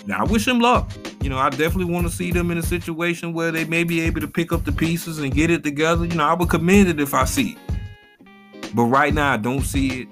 now 0.07 0.21
I 0.21 0.25
wish 0.25 0.49
him 0.49 0.59
luck. 0.59 0.91
You 1.25 1.31
know, 1.31 1.39
I 1.39 1.49
definitely 1.49 1.91
want 1.91 2.07
to 2.07 2.13
see 2.13 2.33
them 2.33 2.51
in 2.51 2.59
a 2.59 2.63
situation 2.63 3.33
where 3.33 3.51
they 3.51 3.65
may 3.65 3.83
be 3.83 4.03
able 4.03 4.21
to 4.21 4.29
pick 4.29 4.53
up 4.53 4.67
the 4.67 4.73
pieces 4.73 5.21
and 5.21 5.33
get 5.33 5.49
it 5.49 5.65
together. 5.65 6.05
You 6.05 6.17
know, 6.17 6.25
I 6.25 6.35
would 6.35 6.51
commend 6.51 6.89
it 6.89 7.01
if 7.01 7.15
I 7.15 7.25
see 7.25 7.53
it. 7.53 8.71
But 8.75 8.85
right 8.85 9.15
now, 9.15 9.33
I 9.33 9.39
don't 9.39 9.63
see 9.63 10.03
it. 10.03 10.09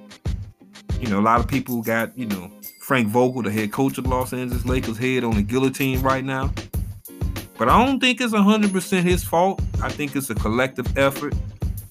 You 1.00 1.08
know, 1.08 1.20
a 1.20 1.20
lot 1.20 1.38
of 1.38 1.46
people 1.46 1.82
got, 1.82 2.16
you 2.16 2.24
know, 2.24 2.50
Frank 2.80 3.08
Vogel, 3.08 3.42
the 3.42 3.50
head 3.50 3.72
coach 3.72 3.98
of 3.98 4.06
Los 4.06 4.32
Angeles 4.32 4.64
Lakers, 4.64 4.96
head 4.96 5.22
on 5.22 5.34
the 5.34 5.42
guillotine 5.42 6.00
right 6.00 6.24
now. 6.24 6.50
But 7.58 7.68
I 7.68 7.84
don't 7.84 8.00
think 8.00 8.22
it's 8.22 8.32
100% 8.32 9.02
his 9.02 9.22
fault. 9.22 9.60
I 9.82 9.90
think 9.90 10.16
it's 10.16 10.30
a 10.30 10.34
collective 10.34 10.96
effort. 10.96 11.34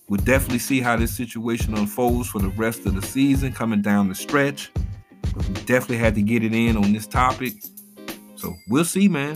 We'll 0.09 0.19
definitely 0.21 0.57
see 0.57 0.81
how 0.81 0.95
this 0.95 1.15
situation 1.15 1.77
unfolds 1.77 2.27
for 2.29 2.39
the 2.39 2.49
rest 2.49 2.87
of 2.87 2.95
the 2.95 3.03
season 3.03 3.53
coming 3.53 3.83
down 3.83 4.09
the 4.09 4.15
stretch. 4.15 4.71
But 5.35 5.47
we 5.47 5.53
definitely 5.53 5.97
had 5.97 6.15
to 6.15 6.23
get 6.23 6.43
it 6.43 6.55
in 6.55 6.75
on 6.75 6.91
this 6.91 7.05
topic. 7.05 7.53
So 8.41 8.57
we'll 8.67 8.85
see, 8.85 9.07
man. 9.07 9.35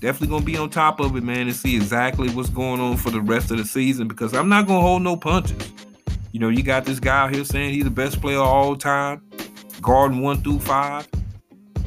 Definitely 0.00 0.26
gonna 0.26 0.44
be 0.44 0.58
on 0.58 0.68
top 0.68 0.98
of 0.98 1.14
it, 1.16 1.22
man, 1.22 1.46
and 1.46 1.54
see 1.54 1.76
exactly 1.76 2.28
what's 2.30 2.50
going 2.50 2.80
on 2.80 2.96
for 2.96 3.10
the 3.10 3.20
rest 3.20 3.52
of 3.52 3.58
the 3.58 3.64
season 3.64 4.08
because 4.08 4.34
I'm 4.34 4.48
not 4.48 4.66
gonna 4.66 4.80
hold 4.80 5.02
no 5.02 5.16
punches. 5.16 5.72
You 6.32 6.40
know, 6.40 6.48
you 6.48 6.64
got 6.64 6.84
this 6.84 6.98
guy 6.98 7.22
out 7.22 7.34
here 7.34 7.44
saying 7.44 7.72
he's 7.72 7.84
the 7.84 7.90
best 7.90 8.20
player 8.20 8.38
of 8.38 8.48
all 8.48 8.74
time, 8.74 9.22
guarding 9.80 10.20
one 10.20 10.42
through 10.42 10.58
five. 10.58 11.06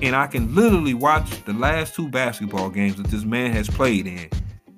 And 0.01 0.15
I 0.15 0.27
can 0.27 0.55
literally 0.55 0.93
watch 0.93 1.43
the 1.43 1.53
last 1.53 1.95
two 1.95 2.07
basketball 2.07 2.69
games 2.69 2.95
that 2.95 3.07
this 3.07 3.25
man 3.25 3.51
has 3.51 3.69
played 3.69 4.07
in. 4.07 4.29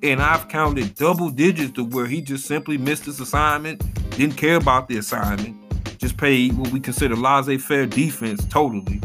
And 0.02 0.22
I've 0.22 0.48
counted 0.48 0.96
double 0.96 1.30
digits 1.30 1.74
to 1.74 1.84
where 1.84 2.08
he 2.08 2.22
just 2.22 2.46
simply 2.46 2.78
missed 2.78 3.06
his 3.06 3.20
assignment, 3.20 3.84
didn't 4.18 4.38
care 4.38 4.56
about 4.56 4.88
the 4.88 4.98
assignment, 4.98 5.56
just 6.00 6.18
played 6.18 6.58
what 6.58 6.72
we 6.72 6.80
consider 6.80 7.16
laissez-faire 7.16 7.86
defense 7.86 8.44
totally. 8.46 9.02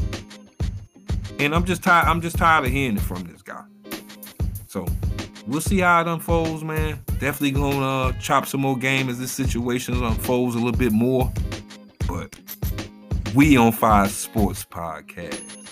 And 1.39 1.55
I'm 1.55 1.65
just 1.65 1.83
tired. 1.83 2.07
I'm 2.07 2.21
just 2.21 2.37
tired 2.37 2.65
of 2.65 2.71
hearing 2.71 2.97
it 2.97 3.03
from 3.03 3.25
this 3.25 3.43
guy. 3.43 3.65
So 4.67 4.87
we'll 5.47 5.61
see 5.61 5.81
how 5.81 6.01
it 6.01 6.09
unfolds, 6.09 6.65
man. 6.65 7.01
Definitely 7.19 7.53
gonna 7.53 8.09
uh, 8.09 8.13
chop 8.21 8.47
some 8.47 8.61
more 8.61 8.77
game 8.77 9.09
as 9.09 9.19
this 9.19 9.33
situation 9.33 10.03
unfolds 10.03 10.55
a 10.55 10.59
little 10.59 10.73
bit 10.79 10.93
more. 10.93 11.33
But 12.07 12.39
we 13.35 13.57
on 13.57 13.73
Fire 13.73 14.09
Sports 14.09 14.65
Podcast. 14.65 15.64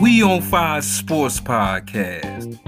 We 0.00 0.22
on 0.22 0.42
Fire 0.42 0.80
Sports 0.80 1.40
Podcast. 1.40 2.64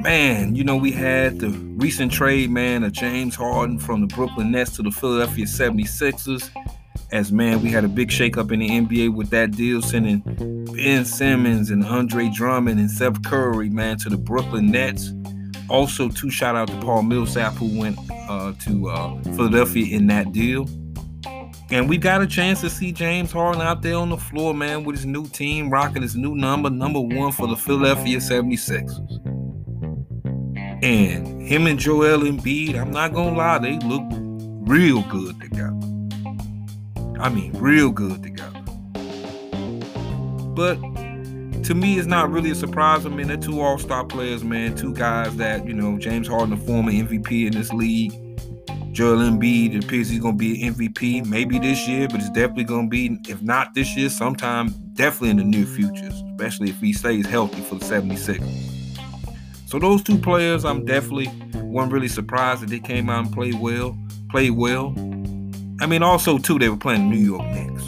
Man, 0.00 0.54
you 0.54 0.62
know, 0.62 0.76
we 0.76 0.92
had 0.92 1.40
the 1.40 1.48
recent 1.50 2.12
trade, 2.12 2.50
man, 2.50 2.84
of 2.84 2.92
James 2.92 3.34
Harden 3.34 3.80
from 3.80 4.00
the 4.00 4.06
Brooklyn 4.14 4.52
Nets 4.52 4.76
to 4.76 4.82
the 4.82 4.92
Philadelphia 4.92 5.44
76ers. 5.44 6.50
As 7.10 7.32
man, 7.32 7.62
we 7.62 7.70
had 7.70 7.84
a 7.84 7.88
big 7.88 8.10
shakeup 8.10 8.52
in 8.52 8.60
the 8.60 8.68
NBA 8.68 9.12
with 9.12 9.30
that 9.30 9.52
deal, 9.52 9.82
sending 9.82 10.20
Ben 10.76 11.04
Simmons 11.04 11.70
and 11.70 11.84
Andre 11.84 12.28
Drummond 12.28 12.78
and 12.78 12.90
Seth 12.90 13.24
Curry, 13.24 13.68
man, 13.68 13.98
to 13.98 14.08
the 14.08 14.16
Brooklyn 14.16 14.70
Nets. 14.70 15.12
Also, 15.68 16.08
two 16.08 16.30
shout 16.30 16.54
out 16.54 16.68
to 16.68 16.78
Paul 16.80 17.02
Millsap, 17.02 17.54
who 17.54 17.76
went 17.76 17.98
uh, 18.28 18.52
to 18.60 18.88
uh, 18.88 19.20
Philadelphia 19.34 19.96
in 19.96 20.06
that 20.06 20.30
deal. 20.30 20.68
And 21.74 21.88
we 21.88 21.98
got 21.98 22.22
a 22.22 22.26
chance 22.28 22.60
to 22.60 22.70
see 22.70 22.92
James 22.92 23.32
Harden 23.32 23.60
out 23.60 23.82
there 23.82 23.96
on 23.96 24.08
the 24.08 24.16
floor, 24.16 24.54
man, 24.54 24.84
with 24.84 24.94
his 24.94 25.06
new 25.06 25.26
team, 25.26 25.70
rocking 25.70 26.02
his 26.02 26.14
new 26.14 26.36
number, 26.36 26.70
number 26.70 27.00
one 27.00 27.32
for 27.32 27.48
the 27.48 27.56
Philadelphia 27.56 28.18
76ers. 28.18 29.20
And 30.84 31.42
him 31.42 31.66
and 31.66 31.76
Joel 31.76 32.20
Embiid, 32.20 32.80
I'm 32.80 32.92
not 32.92 33.12
gonna 33.12 33.36
lie, 33.36 33.58
they 33.58 33.76
look 33.80 34.04
real 34.68 35.02
good 35.10 35.40
together. 35.40 35.74
I 37.18 37.28
mean, 37.28 37.50
real 37.54 37.90
good 37.90 38.22
together. 38.22 38.60
But 40.54 40.76
to 41.64 41.74
me, 41.74 41.98
it's 41.98 42.06
not 42.06 42.30
really 42.30 42.52
a 42.52 42.54
surprise. 42.54 43.04
I 43.04 43.08
mean, 43.08 43.26
they're 43.26 43.36
two 43.36 43.60
all-star 43.60 44.04
players, 44.04 44.44
man. 44.44 44.76
Two 44.76 44.94
guys 44.94 45.34
that, 45.38 45.66
you 45.66 45.74
know, 45.74 45.98
James 45.98 46.28
Harden, 46.28 46.50
the 46.50 46.56
former 46.56 46.92
MVP 46.92 47.48
in 47.48 47.52
this 47.52 47.72
league. 47.72 48.12
Joel 48.94 49.16
Embiid, 49.28 49.84
appears 49.84 50.08
he's 50.08 50.20
going 50.20 50.34
to 50.34 50.38
be 50.38 50.64
an 50.64 50.72
MVP 50.72 51.26
maybe 51.26 51.58
this 51.58 51.88
year, 51.88 52.06
but 52.06 52.20
it's 52.20 52.30
definitely 52.30 52.62
going 52.62 52.86
to 52.86 52.90
be, 52.90 53.18
if 53.28 53.42
not 53.42 53.74
this 53.74 53.96
year, 53.96 54.08
sometime 54.08 54.72
definitely 54.92 55.30
in 55.30 55.36
the 55.38 55.44
near 55.44 55.66
future, 55.66 56.10
especially 56.30 56.70
if 56.70 56.78
he 56.78 56.92
stays 56.92 57.26
healthy 57.26 57.60
for 57.62 57.74
the 57.74 57.84
76ers. 57.84 59.00
So 59.66 59.80
those 59.80 60.00
two 60.04 60.16
players, 60.16 60.64
I'm 60.64 60.84
definitely 60.84 61.26
wasn't 61.54 61.92
really 61.92 62.06
surprised 62.06 62.62
that 62.62 62.70
they 62.70 62.78
came 62.78 63.10
out 63.10 63.24
and 63.26 63.34
played 63.34 63.58
well, 63.58 63.98
played 64.30 64.52
well. 64.52 64.94
I 65.80 65.86
mean, 65.86 66.04
also 66.04 66.38
too, 66.38 66.60
they 66.60 66.68
were 66.68 66.76
playing 66.76 67.10
New 67.10 67.16
York 67.16 67.44
Knicks. 67.46 67.82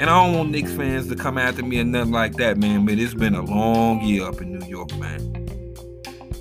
And 0.00 0.10
I 0.10 0.26
don't 0.26 0.36
want 0.36 0.50
Knicks 0.50 0.72
fans 0.72 1.06
to 1.10 1.14
come 1.14 1.38
after 1.38 1.62
me 1.62 1.78
or 1.78 1.84
nothing 1.84 2.10
like 2.10 2.34
that, 2.38 2.58
man. 2.58 2.86
But 2.86 2.98
it's 2.98 3.14
been 3.14 3.36
a 3.36 3.42
long 3.42 4.00
year 4.00 4.24
up 4.24 4.40
in 4.40 4.58
New 4.58 4.66
York, 4.66 4.92
man. 4.98 5.20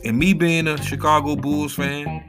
And 0.03 0.17
me 0.17 0.33
being 0.33 0.67
a 0.67 0.81
Chicago 0.81 1.35
Bulls 1.35 1.75
fan, 1.75 2.23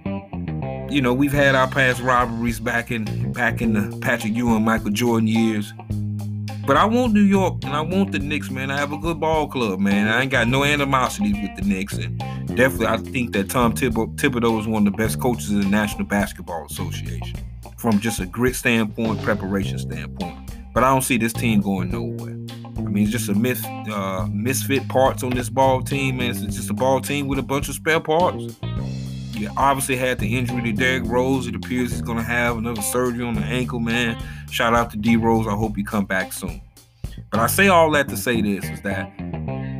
you 0.93 1.01
know, 1.01 1.15
we've 1.15 1.33
had 1.33 1.55
our 1.55 1.69
past 1.69 2.01
rivalries 2.03 2.61
back 2.61 2.91
in 2.91 3.33
back 3.33 3.63
in 3.63 3.73
the 3.73 3.99
Patrick 3.99 4.35
Ewing, 4.35 4.63
Michael 4.63 4.91
Jordan 4.91 5.27
years. 5.27 5.73
But 6.67 6.77
I 6.77 6.85
want 6.85 7.13
New 7.13 7.23
York 7.23 7.65
and 7.65 7.73
I 7.73 7.81
want 7.81 8.13
the 8.13 8.19
Knicks, 8.19 8.51
man. 8.51 8.71
I 8.71 8.79
have 8.79 8.93
a 8.93 8.99
good 8.99 9.19
ball 9.19 9.49
club, 9.49 9.81
man. 9.81 10.07
I 10.07 10.23
ain't 10.23 10.31
got 10.31 10.47
no 10.47 10.63
animosity 10.63 11.33
with 11.33 11.57
the 11.57 11.63
Knicks. 11.63 11.95
And 11.95 12.19
definitely, 12.57 12.87
I 12.87 12.99
think 12.99 13.33
that 13.33 13.51
Tom 13.51 13.73
Thibodeau 13.73 14.61
is 14.61 14.69
one 14.69 14.87
of 14.87 14.93
the 14.93 14.97
best 14.97 15.19
coaches 15.21 15.51
in 15.51 15.61
the 15.61 15.67
National 15.67 16.05
Basketball 16.05 16.67
Association 16.67 17.37
from 17.79 17.99
just 17.99 18.21
a 18.21 18.27
grit 18.27 18.55
standpoint, 18.55 19.23
preparation 19.23 19.79
standpoint. 19.79 20.53
But 20.73 20.85
I 20.85 20.91
don't 20.91 21.03
see 21.03 21.17
this 21.17 21.33
team 21.33 21.63
going 21.63 21.91
nowhere. 21.91 22.37
I 22.77 22.83
mean, 22.83 23.09
it's 23.09 23.13
just 23.13 23.29
a 23.29 23.93
uh, 23.93 24.27
misfit 24.31 24.87
parts 24.89 25.23
on 25.23 25.31
this 25.31 25.49
ball 25.49 25.83
team, 25.83 26.19
man. 26.19 26.31
It's 26.31 26.57
just 26.57 26.71
a 26.71 26.75
ball 26.75 27.01
team 27.01 27.27
with 27.27 27.39
a 27.39 27.43
bunch 27.43 27.69
of 27.69 27.75
spare 27.75 28.01
parts. 28.01 28.57
You 29.43 29.51
obviously 29.57 29.97
had 29.97 30.21
the 30.21 30.39
injury 30.39 30.63
to 30.63 30.73
Derrick 30.73 31.03
Rose. 31.05 31.49
It 31.49 31.57
appears 31.57 31.91
he's 31.91 32.01
going 32.01 32.19
to 32.19 32.23
have 32.23 32.59
another 32.59 32.81
surgery 32.81 33.25
on 33.25 33.35
the 33.35 33.41
ankle, 33.41 33.81
man. 33.81 34.17
Shout 34.53 34.73
out 34.73 34.93
to 34.93 34.97
D 34.97 35.17
Rose. 35.17 35.49
I 35.49 35.57
hope 35.57 35.75
he 35.75 35.83
come 35.83 36.05
back 36.05 36.33
soon. 36.33 36.63
But 37.29 37.41
I 37.41 37.49
say 37.49 37.67
all 37.67 37.91
that 37.91 38.09
to 38.11 38.17
say 38.17 38.41
this 38.41 38.65
is 38.71 38.83
that 38.83 39.11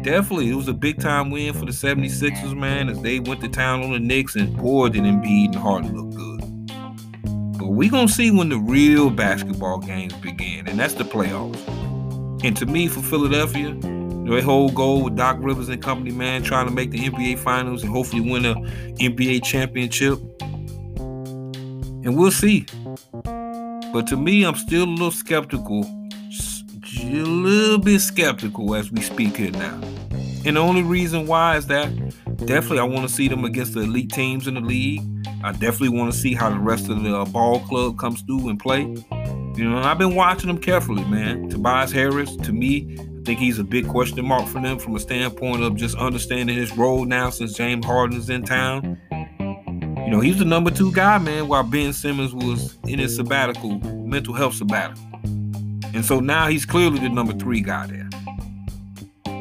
definitely 0.03 0.51
it 0.51 0.57
was 0.57 0.67
a 0.67 0.73
big 0.73 1.01
time 1.01 1.31
win 1.31 1.55
for 1.55 1.65
the 1.65 1.71
76ers, 1.71 2.57
man, 2.57 2.89
as 2.89 3.01
they 3.03 3.21
went 3.21 3.41
to 3.43 3.49
town 3.49 3.85
on 3.85 3.93
the 3.93 4.01
Knicks 4.01 4.35
and 4.35 4.57
boy 4.57 4.89
did 4.89 5.05
Embiid 5.05 5.53
and 5.53 5.55
Harden 5.55 5.97
look 5.97 6.13
good. 6.13 7.57
But 7.57 7.69
we 7.69 7.89
gonna 7.89 8.09
see 8.09 8.33
when 8.33 8.49
the 8.49 8.59
real 8.59 9.11
basketball 9.11 9.79
games 9.79 10.15
begin, 10.15 10.67
and 10.67 10.77
that's 10.77 10.95
the 10.95 11.05
playoffs. 11.05 11.57
And 12.45 12.57
to 12.57 12.67
me, 12.67 12.89
for 12.89 13.01
Philadelphia, 13.01 13.77
their 14.25 14.43
whole 14.43 14.71
goal 14.71 15.03
with 15.03 15.17
Doc 15.17 15.37
Rivers 15.41 15.69
and 15.69 15.83
company, 15.83 16.13
man, 16.13 16.43
trying 16.43 16.67
to 16.67 16.73
make 16.73 16.91
the 16.91 16.99
NBA 16.99 17.39
Finals 17.39 17.83
and 17.83 17.91
hopefully 17.91 18.23
win 18.23 18.45
a 18.45 18.55
NBA 18.55 19.45
championship. 19.45 20.19
And 22.05 22.17
we'll 22.17 22.31
see. 22.31 22.67
But 23.93 24.07
to 24.09 24.17
me, 24.17 24.45
I'm 24.45 24.55
still 24.55 24.85
a 24.85 24.87
little 24.87 25.11
skeptical, 25.11 25.85
a 25.85 27.05
little 27.05 27.79
bit 27.79 28.01
skeptical 28.01 28.75
as 28.75 28.91
we 28.91 29.03
speak 29.03 29.37
here 29.37 29.51
now. 29.51 29.81
And 30.45 30.57
the 30.57 30.61
only 30.61 30.83
reason 30.83 31.27
why 31.27 31.57
is 31.57 31.67
that 31.67 31.89
definitely 32.47 32.81
I 32.81 32.85
want 32.85 33.09
to 33.09 33.15
see 33.15 33.29
them 33.29 33.45
against 33.45 33.75
the 33.75 33.81
elite 33.81 34.11
teams 34.11 34.49
in 34.49 34.55
the 34.55 34.61
league. 34.61 35.03
I 35.45 35.53
definitely 35.53 35.91
want 35.91 36.13
to 36.13 36.19
see 36.19 36.35
how 36.35 36.51
the 36.51 36.59
rest 36.59 36.89
of 36.89 37.03
the 37.03 37.17
uh, 37.17 37.25
ball 37.27 37.61
club 37.61 37.99
comes 37.99 38.23
through 38.23 38.49
and 38.49 38.59
play. 38.59 38.83
You 39.57 39.69
know, 39.69 39.79
I've 39.79 39.99
been 39.99 40.15
watching 40.15 40.49
them 40.49 40.59
carefully, 40.59 41.05
man. 41.05 41.49
Tobias 41.49 41.93
Harris, 41.93 42.35
to 42.37 42.53
me, 42.53 42.97
think 43.25 43.39
he's 43.39 43.59
a 43.59 43.65
big 43.65 43.87
question 43.89 44.25
mark 44.25 44.47
for 44.49 44.61
them 44.61 44.79
from 44.79 44.97
a 44.97 45.01
standpoint 45.01 45.63
of 45.63 45.77
just 45.77 45.97
understanding 45.97 46.57
his 46.57 46.77
role 46.77 47.05
now 47.05 47.31
since 47.31 47.53
James 47.53 47.85
Harden 47.87 48.19
is 48.19 48.29
in 48.29 48.45
town. 48.45 49.01
You 49.11 50.11
know, 50.11 50.21
he's 50.21 50.39
the 50.39 50.45
number 50.45 50.71
two 50.71 50.93
guy, 50.93 51.19
man, 51.19 51.49
while 51.49 51.63
Ben 51.63 51.93
Simmons 51.93 52.35
was 52.35 52.79
in 52.87 52.99
his 52.99 53.17
sabbatical, 53.17 53.79
mental 53.81 54.35
health 54.35 54.55
sabbatical. 54.55 55.03
And 55.95 56.05
so 56.05 56.21
now 56.21 56.49
he's 56.49 56.67
clearly 56.67 56.99
the 56.99 57.09
number 57.09 57.33
three 57.33 57.61
guy 57.61 57.87
there. 57.87 58.09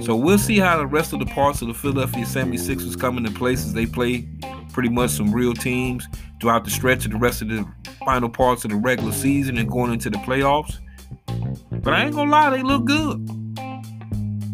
So 0.02 0.16
we'll 0.16 0.38
see 0.38 0.58
how 0.58 0.78
the 0.78 0.88
rest 0.88 1.14
of 1.14 1.20
the 1.20 1.26
parts 1.28 1.62
of 1.62 1.68
the 1.68 1.74
Philadelphia 1.74 2.26
76ers 2.26 3.00
come 3.00 3.18
into 3.18 3.32
place 3.32 3.66
as 3.66 3.74
they 3.74 3.86
play 3.86 4.28
pretty 4.74 4.90
much 4.90 5.12
some 5.12 5.32
real 5.32 5.54
teams 5.54 6.08
throughout 6.40 6.66
the 6.66 6.72
stretch 6.72 7.06
of 7.06 7.12
the 7.12 7.18
rest 7.18 7.42
of 7.42 7.50
the 7.50 7.68
final 8.06 8.30
parts 8.30 8.64
of 8.64 8.72
the 8.72 8.78
regular 8.78 9.12
season 9.12 9.58
and 9.58 9.70
going 9.70 9.92
into 9.92 10.10
the 10.10 10.18
playoffs. 10.20 10.78
But 11.84 11.94
I 11.94 12.06
ain't 12.06 12.16
gonna 12.16 12.32
lie, 12.32 12.50
they 12.50 12.64
look 12.64 12.86
good. 12.86 13.41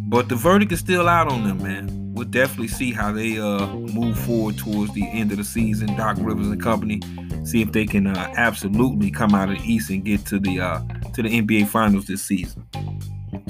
But 0.09 0.29
the 0.29 0.35
verdict 0.35 0.71
is 0.71 0.79
still 0.79 1.09
out 1.09 1.29
on 1.29 1.43
them, 1.43 1.61
man. 1.61 2.13
We'll 2.13 2.27
definitely 2.27 2.69
see 2.69 2.93
how 2.93 3.11
they 3.11 3.37
uh, 3.37 3.67
move 3.67 4.17
forward 4.17 4.57
towards 4.57 4.93
the 4.93 5.05
end 5.05 5.31
of 5.31 5.37
the 5.37 5.43
season. 5.43 5.97
Doc 5.97 6.15
Rivers 6.19 6.47
and 6.47 6.63
company 6.63 7.01
see 7.43 7.61
if 7.61 7.73
they 7.73 7.85
can 7.85 8.07
uh, 8.07 8.33
absolutely 8.37 9.11
come 9.11 9.35
out 9.35 9.49
of 9.49 9.57
the 9.57 9.63
East 9.63 9.89
and 9.89 10.05
get 10.05 10.25
to 10.27 10.39
the 10.39 10.61
uh, 10.61 10.79
to 11.13 11.21
the 11.21 11.41
NBA 11.41 11.67
Finals 11.67 12.05
this 12.05 12.23
season. 12.23 12.65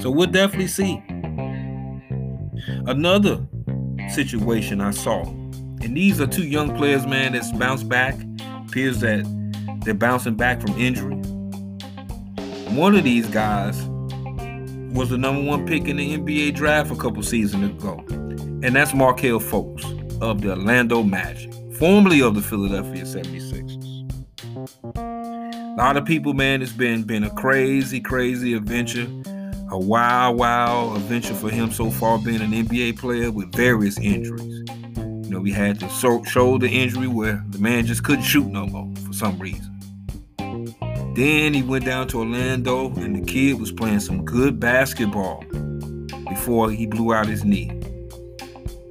So 0.00 0.10
we'll 0.10 0.26
definitely 0.26 0.66
see. 0.66 1.00
Another 2.86 3.46
situation 4.10 4.80
I 4.80 4.90
saw, 4.90 5.22
and 5.22 5.96
these 5.96 6.20
are 6.20 6.26
two 6.26 6.46
young 6.46 6.76
players, 6.76 7.06
man, 7.06 7.34
that's 7.34 7.52
bounced 7.52 7.88
back. 7.88 8.16
Appears 8.66 8.98
that 9.00 9.24
they're 9.84 9.94
bouncing 9.94 10.34
back 10.34 10.60
from 10.60 10.76
injury. 10.76 11.14
One 12.74 12.96
of 12.96 13.04
these 13.04 13.28
guys 13.28 13.80
was 14.92 15.10
the 15.10 15.18
number 15.18 15.42
one 15.42 15.66
pick 15.66 15.86
in 15.86 15.96
the 15.96 16.16
NBA 16.16 16.54
draft 16.54 16.90
a 16.90 16.96
couple 16.96 17.22
seasons 17.22 17.70
ago, 17.70 18.04
and 18.08 18.74
that's 18.74 18.94
Markelle 18.94 19.40
Fultz 19.40 19.84
of 20.20 20.40
the 20.40 20.50
Orlando 20.50 21.02
Magic, 21.02 21.52
formerly 21.76 22.22
of 22.22 22.34
the 22.34 22.42
Philadelphia 22.42 23.04
76ers. 23.04 23.68
A 24.96 25.74
lot 25.76 25.96
of 25.96 26.04
people, 26.04 26.34
man, 26.34 26.62
it's 26.62 26.72
been 26.72 27.04
been 27.04 27.24
a 27.24 27.30
crazy, 27.30 28.00
crazy 28.00 28.54
adventure, 28.54 29.06
a 29.70 29.78
wild, 29.78 30.38
wild 30.38 30.96
adventure 30.96 31.34
for 31.34 31.50
him 31.50 31.70
so 31.70 31.90
far, 31.90 32.18
being 32.18 32.40
an 32.40 32.50
NBA 32.50 32.98
player 32.98 33.30
with 33.30 33.54
various 33.54 33.98
injuries. 33.98 34.64
You 34.96 35.30
know, 35.30 35.40
we 35.40 35.52
had 35.52 35.78
the 35.78 35.88
shoulder 36.24 36.66
injury 36.66 37.06
where 37.06 37.44
the 37.50 37.58
man 37.58 37.86
just 37.86 38.02
couldn't 38.02 38.24
shoot 38.24 38.46
no 38.46 38.66
more 38.66 38.92
for 39.06 39.12
some 39.12 39.38
reason. 39.38 39.77
Then 41.18 41.52
he 41.52 41.62
went 41.62 41.84
down 41.84 42.06
to 42.08 42.20
Orlando, 42.20 42.94
and 42.94 43.16
the 43.16 43.20
kid 43.20 43.58
was 43.58 43.72
playing 43.72 43.98
some 43.98 44.24
good 44.24 44.60
basketball 44.60 45.42
before 46.28 46.70
he 46.70 46.86
blew 46.86 47.12
out 47.12 47.26
his 47.26 47.44
knee 47.44 47.72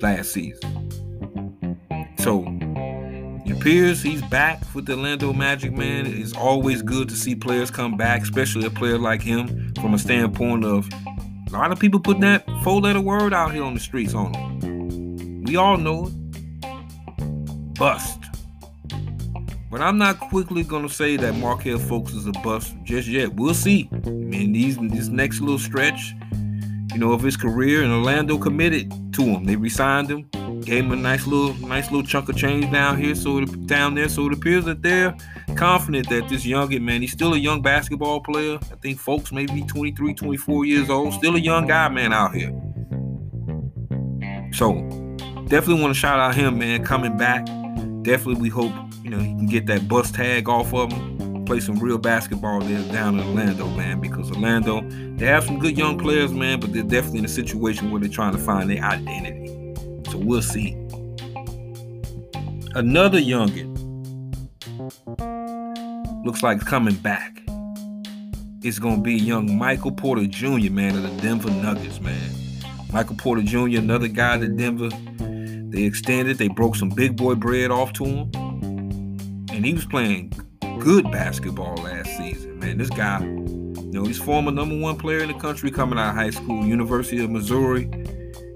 last 0.02 0.34
season. 0.34 0.92
So 2.20 2.44
it 3.46 3.58
appears 3.58 4.02
he's 4.02 4.22
back 4.24 4.62
with 4.76 4.88
the 4.88 4.98
Orlando 4.98 5.32
Magic, 5.32 5.72
man. 5.72 6.06
It's 6.06 6.34
always 6.34 6.82
good 6.82 7.08
to 7.08 7.16
see 7.16 7.34
players 7.34 7.72
come 7.72 7.96
back, 7.96 8.24
especially 8.24 8.66
a 8.66 8.72
player 8.72 8.98
like 8.98 9.22
him, 9.22 9.74
from 9.80 9.94
a 9.94 9.98
standpoint 9.98 10.66
of 10.66 10.90
a 11.48 11.52
lot 11.54 11.72
of 11.72 11.80
people 11.80 12.02
putting 12.02 12.24
that 12.24 12.46
four 12.62 12.82
letter 12.82 13.00
word 13.00 13.32
out 13.34 13.54
here 13.54 13.64
on 13.64 13.74
the 13.74 13.80
streets 13.80 14.14
on 14.14 14.34
him. 14.34 15.44
We 15.44 15.56
all 15.56 15.78
know 15.78 16.08
it. 16.08 17.74
Bust. 17.76 18.27
But 19.70 19.82
I'm 19.82 19.98
not 19.98 20.20
quickly 20.20 20.64
gonna 20.64 20.88
say 20.88 21.18
that 21.18 21.36
Markelle 21.36 21.78
Fultz 21.78 22.16
is 22.16 22.26
a 22.26 22.32
bust 22.44 22.76
just 22.84 23.08
yet. 23.08 23.34
We'll 23.34 23.54
see. 23.54 23.90
I 23.92 24.10
mean, 24.10 24.54
these 24.54 24.78
this 24.78 25.10
next 25.10 25.42
little 25.42 25.60
stretch, 25.60 26.14
you 26.94 27.00
know, 27.00 27.12
of 27.12 27.22
his 27.22 27.36
career, 27.36 27.84
and 27.84 27.92
Orlando 27.92 28.38
committed 28.38 29.14
to 29.14 29.24
him. 29.24 29.44
They 29.44 29.58
resigned 29.58 30.10
him, 30.10 30.30
gave 30.62 30.86
him 30.86 30.94
a 30.94 30.96
nice 30.96 31.28
little 31.28 31.54
nice 31.68 31.92
little 31.92 32.08
chunk 32.08 32.30
of 32.30 32.38
change 32.38 32.72
down 32.72 32.98
here, 32.98 33.14
so 33.14 33.40
it, 33.40 33.68
down 33.68 33.94
there. 33.96 34.08
So 34.08 34.28
it 34.28 34.34
appears 34.34 34.64
that 34.66 34.82
they're 34.82 35.16
confident 35.56 36.08
that 36.10 36.30
this 36.30 36.46
youngin 36.46 36.82
man, 36.82 37.02
he's 37.02 37.12
still 37.12 37.34
a 37.34 37.38
young 37.38 37.62
basketball 37.62 38.22
player. 38.22 38.60
I 38.72 38.76
think 38.76 39.02
Fultz 39.02 39.34
may 39.34 39.48
be 39.48 39.64
23, 39.64 40.14
24 40.14 40.66
years 40.66 40.90
old, 40.90 41.14
still 41.14 41.36
a 41.36 41.40
young 41.40 41.68
guy, 41.68 41.90
man, 41.90 42.14
out 42.14 42.34
here. 42.34 42.54
So 44.54 44.76
definitely 45.50 45.82
want 45.82 45.94
to 45.94 46.00
shout 46.00 46.20
out 46.20 46.36
him, 46.36 46.58
man, 46.58 46.86
coming 46.86 47.18
back. 47.18 47.46
Definitely, 48.08 48.42
we 48.42 48.48
hope 48.48 48.72
you 49.04 49.10
know, 49.10 49.20
he 49.20 49.36
can 49.36 49.48
get 49.48 49.66
that 49.66 49.86
bust 49.90 50.16
tag 50.16 50.48
off 50.48 50.74
of 50.74 50.94
him, 50.94 51.44
play 51.44 51.60
some 51.60 51.78
real 51.78 51.98
basketball 51.98 52.62
there 52.62 52.82
down 52.94 53.20
in 53.20 53.28
Orlando, 53.28 53.68
man, 53.68 54.00
because 54.00 54.32
Orlando, 54.32 54.80
they 55.18 55.26
have 55.26 55.44
some 55.44 55.60
good 55.60 55.78
young 55.78 55.98
players, 55.98 56.32
man, 56.32 56.62
but 56.62 56.72
they're 56.72 56.84
definitely 56.84 57.20
in 57.20 57.26
a 57.26 57.28
situation 57.28 57.92
where 57.92 58.00
they're 58.00 58.10
trying 58.10 58.32
to 58.32 58.38
find 58.38 58.70
their 58.70 58.82
identity. 58.82 59.76
So 60.10 60.20
we'll 60.20 60.42
see. 60.42 60.72
Another 62.76 63.20
youngin 63.20 63.76
looks 66.26 66.42
like 66.42 66.62
coming 66.62 66.96
back. 66.96 67.42
It's 68.62 68.80
gonna 68.80 69.02
be 69.02 69.16
young 69.16 69.58
Michael 69.58 69.92
Porter 69.92 70.28
Jr., 70.28 70.72
man, 70.72 70.96
of 70.96 71.04
the 71.04 71.22
Denver 71.22 71.52
Nuggets, 71.52 72.00
man. 72.00 72.32
Michael 72.94 73.18
Porter 73.18 73.42
Jr., 73.42 73.80
another 73.80 74.08
guy 74.08 74.38
that 74.38 74.56
Denver, 74.56 74.90
they 75.70 75.84
extended, 75.84 76.38
they 76.38 76.48
broke 76.48 76.76
some 76.76 76.90
big 76.90 77.16
boy 77.16 77.36
bread 77.36 77.72
off 77.72 77.94
to 77.94 78.06
him 78.06 78.32
and 79.58 79.66
he 79.66 79.74
was 79.74 79.86
playing 79.86 80.32
good 80.80 81.12
basketball 81.12 81.76
last 81.78 82.16
season. 82.16 82.60
Man, 82.60 82.78
this 82.78 82.92
guy, 82.92 83.22
you 83.22 83.90
know, 83.92 84.04
he's 84.06 84.20
former 84.20 84.52
number 84.52 84.78
one 84.78 84.96
player 84.96 85.18
in 85.18 85.30
the 85.30 85.34
country 85.34 85.72
coming 85.72 85.98
out 85.98 86.10
of 86.10 86.16
high 86.16 86.30
school, 86.30 86.64
University 86.64 87.24
of 87.24 87.32
Missouri. 87.32 87.90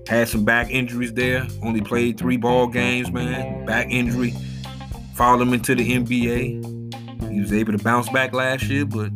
Had 0.08 0.30
some 0.30 0.46
back 0.46 0.70
injuries 0.70 1.12
there. 1.14 1.48
Only 1.64 1.82
played 1.82 2.20
three 2.20 2.38
ball 2.38 2.68
games, 2.68 3.12
man. 3.12 3.66
Back 3.66 3.88
injury 3.90 4.36
followed 5.16 5.42
him 5.42 5.54
into 5.54 5.74
the 5.74 5.92
NBA. 5.92 7.32
He 7.32 7.42
was 7.42 7.52
able 7.52 7.72
to 7.76 7.84
bounce 7.84 8.08
back 8.10 8.32
last 8.34 8.66
year, 8.66 8.86
but 8.86 9.12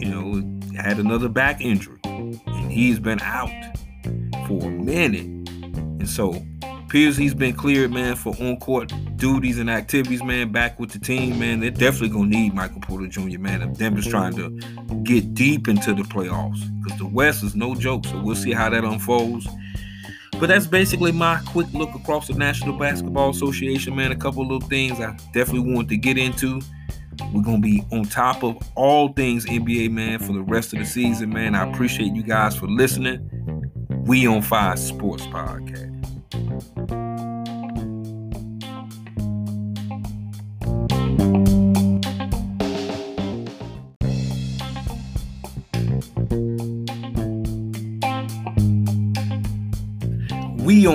you 0.00 0.08
know, 0.08 0.42
had 0.76 0.98
another 0.98 1.28
back 1.28 1.60
injury, 1.60 2.00
and 2.04 2.72
he's 2.72 2.98
been 2.98 3.20
out 3.20 3.50
for 4.48 4.64
a 4.64 4.70
minute. 4.70 5.41
And 6.02 6.10
so 6.10 6.34
appears 6.84 7.16
he's 7.16 7.32
been 7.32 7.54
cleared, 7.54 7.92
man, 7.92 8.16
for 8.16 8.34
on-court 8.40 8.92
duties 9.14 9.60
and 9.60 9.70
activities, 9.70 10.20
man, 10.20 10.50
back 10.50 10.80
with 10.80 10.90
the 10.90 10.98
team, 10.98 11.38
man. 11.38 11.60
They're 11.60 11.70
definitely 11.70 12.08
gonna 12.08 12.26
need 12.26 12.54
Michael 12.54 12.80
Porter 12.80 13.06
Jr., 13.06 13.38
man. 13.38 13.62
If 13.62 13.78
Denver's 13.78 14.08
trying 14.08 14.34
to 14.34 14.50
get 15.04 15.32
deep 15.32 15.68
into 15.68 15.94
the 15.94 16.02
playoffs, 16.02 16.60
because 16.82 16.98
the 16.98 17.06
West 17.06 17.44
is 17.44 17.54
no 17.54 17.76
joke. 17.76 18.04
So 18.06 18.20
we'll 18.20 18.34
see 18.34 18.50
how 18.50 18.68
that 18.68 18.82
unfolds. 18.82 19.46
But 20.40 20.48
that's 20.48 20.66
basically 20.66 21.12
my 21.12 21.40
quick 21.46 21.72
look 21.72 21.94
across 21.94 22.26
the 22.26 22.34
National 22.34 22.76
Basketball 22.76 23.30
Association, 23.30 23.94
man. 23.94 24.10
A 24.10 24.16
couple 24.16 24.42
little 24.42 24.68
things 24.68 24.98
I 24.98 25.16
definitely 25.32 25.72
wanted 25.72 25.90
to 25.90 25.96
get 25.98 26.18
into. 26.18 26.60
We're 27.32 27.42
gonna 27.42 27.60
be 27.60 27.84
on 27.92 28.06
top 28.06 28.42
of 28.42 28.56
all 28.74 29.12
things 29.12 29.46
NBA, 29.46 29.92
man, 29.92 30.18
for 30.18 30.32
the 30.32 30.42
rest 30.42 30.72
of 30.72 30.80
the 30.80 30.84
season, 30.84 31.32
man. 31.32 31.54
I 31.54 31.70
appreciate 31.70 32.12
you 32.12 32.24
guys 32.24 32.56
for 32.56 32.66
listening. 32.66 33.28
We 34.04 34.26
on 34.26 34.42
Fire 34.42 34.76
Sports 34.76 35.26
Podcast. 35.26 35.91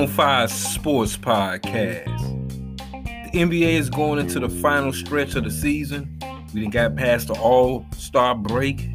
On 0.08 0.14
Fire 0.14 0.48
Sports 0.48 1.18
Podcast. 1.18 2.06
The 3.32 3.40
NBA 3.40 3.74
is 3.74 3.90
going 3.90 4.20
into 4.20 4.40
the 4.40 4.50
final 4.50 4.94
stretch 4.94 5.36
of 5.36 5.44
the 5.44 5.52
season. 5.52 6.18
We 6.54 6.62
didn't 6.62 6.74
got 6.74 6.96
past 6.96 7.28
the 7.28 7.34
All 7.40 7.86
Star 7.94 8.36
break. 8.36 8.90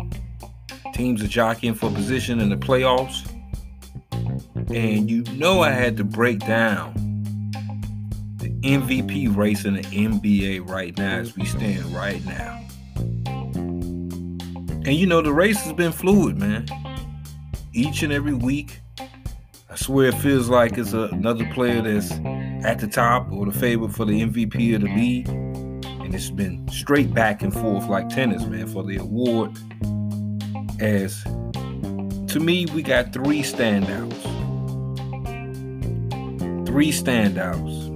Teams 0.94 1.22
are 1.22 1.28
jockeying 1.28 1.74
for 1.74 1.90
position 1.90 2.40
in 2.40 2.48
the 2.48 2.56
playoffs. 2.56 3.28
And 4.54 5.10
you 5.10 5.22
know 5.34 5.60
I 5.60 5.70
had 5.70 5.96
to 5.98 6.04
break 6.04 6.40
down 6.40 6.94
the 8.38 8.50
MVP 8.62 9.36
race 9.36 9.64
in 9.64 9.74
the 9.74 9.82
NBA 9.82 10.68
right 10.68 10.96
now 10.96 11.18
as 11.18 11.36
we 11.36 11.44
stand 11.44 11.84
right 11.94 12.24
now. 12.24 12.60
And 14.84 14.94
you 14.94 15.06
know 15.06 15.20
the 15.20 15.32
race 15.32 15.60
has 15.62 15.72
been 15.74 15.92
fluid, 15.92 16.38
man. 16.38 16.66
Each 17.72 18.02
and 18.02 18.12
every 18.12 18.34
week, 18.34 18.81
I 19.72 19.76
swear 19.76 20.08
it 20.08 20.14
feels 20.16 20.50
like 20.50 20.76
it's 20.76 20.92
a, 20.92 21.04
another 21.12 21.50
player 21.52 21.80
that's 21.80 22.12
at 22.64 22.78
the 22.78 22.86
top 22.86 23.32
or 23.32 23.46
the 23.46 23.58
favorite 23.58 23.92
for 23.92 24.04
the 24.04 24.20
MVP 24.20 24.74
of 24.74 24.82
the 24.82 24.94
league. 24.94 25.28
And 25.28 26.14
it's 26.14 26.30
been 26.30 26.68
straight 26.68 27.14
back 27.14 27.42
and 27.42 27.52
forth 27.52 27.88
like 27.88 28.10
tennis, 28.10 28.44
man, 28.44 28.66
for 28.66 28.84
the 28.84 28.98
award. 28.98 29.56
As 30.78 31.22
to 32.32 32.38
me, 32.38 32.66
we 32.66 32.82
got 32.82 33.12
three 33.12 33.42
standouts 33.42 34.32
three 36.72 36.90
standouts. 36.90 37.86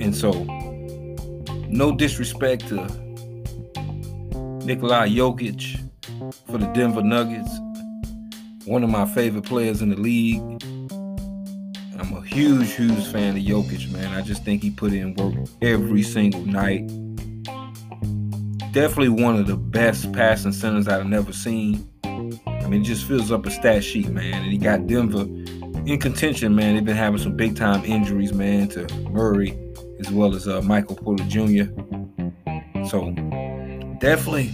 And 0.00 0.14
so, 0.14 0.32
no 1.68 1.96
disrespect 1.96 2.68
to 2.68 2.76
Nikola 4.64 5.08
Jokic 5.08 5.80
for 6.46 6.58
the 6.58 6.70
Denver 6.72 7.02
Nuggets, 7.02 7.50
one 8.70 8.84
of 8.84 8.88
my 8.88 9.04
favorite 9.04 9.44
players 9.44 9.82
in 9.82 9.88
the 9.88 9.96
league. 9.96 10.40
I'm 11.98 12.12
a 12.16 12.22
huge, 12.24 12.70
huge 12.70 13.04
fan 13.08 13.36
of 13.36 13.42
Jokic, 13.42 13.90
man. 13.90 14.16
I 14.16 14.22
just 14.22 14.44
think 14.44 14.62
he 14.62 14.70
put 14.70 14.92
in 14.92 15.16
work 15.16 15.34
every 15.60 16.04
single 16.04 16.46
night. 16.46 16.86
Definitely 18.70 19.08
one 19.08 19.34
of 19.34 19.48
the 19.48 19.56
best 19.56 20.12
passing 20.12 20.52
centers 20.52 20.86
I've 20.86 21.06
never 21.06 21.32
seen. 21.32 21.84
I 22.04 22.68
mean, 22.68 22.82
it 22.82 22.84
just 22.84 23.06
fills 23.06 23.32
up 23.32 23.44
a 23.44 23.50
stat 23.50 23.82
sheet, 23.82 24.08
man. 24.08 24.44
And 24.44 24.52
he 24.52 24.56
got 24.56 24.86
Denver 24.86 25.22
in 25.22 25.98
contention, 25.98 26.54
man. 26.54 26.76
They've 26.76 26.84
been 26.84 26.96
having 26.96 27.18
some 27.18 27.34
big 27.34 27.56
time 27.56 27.84
injuries, 27.84 28.32
man, 28.32 28.68
to 28.68 28.86
Murray 29.10 29.58
as 29.98 30.12
well 30.12 30.32
as 30.32 30.46
uh, 30.46 30.62
Michael 30.62 30.94
Porter 30.94 31.24
Jr. 31.24 31.64
So 32.88 33.10
definitely 33.98 34.52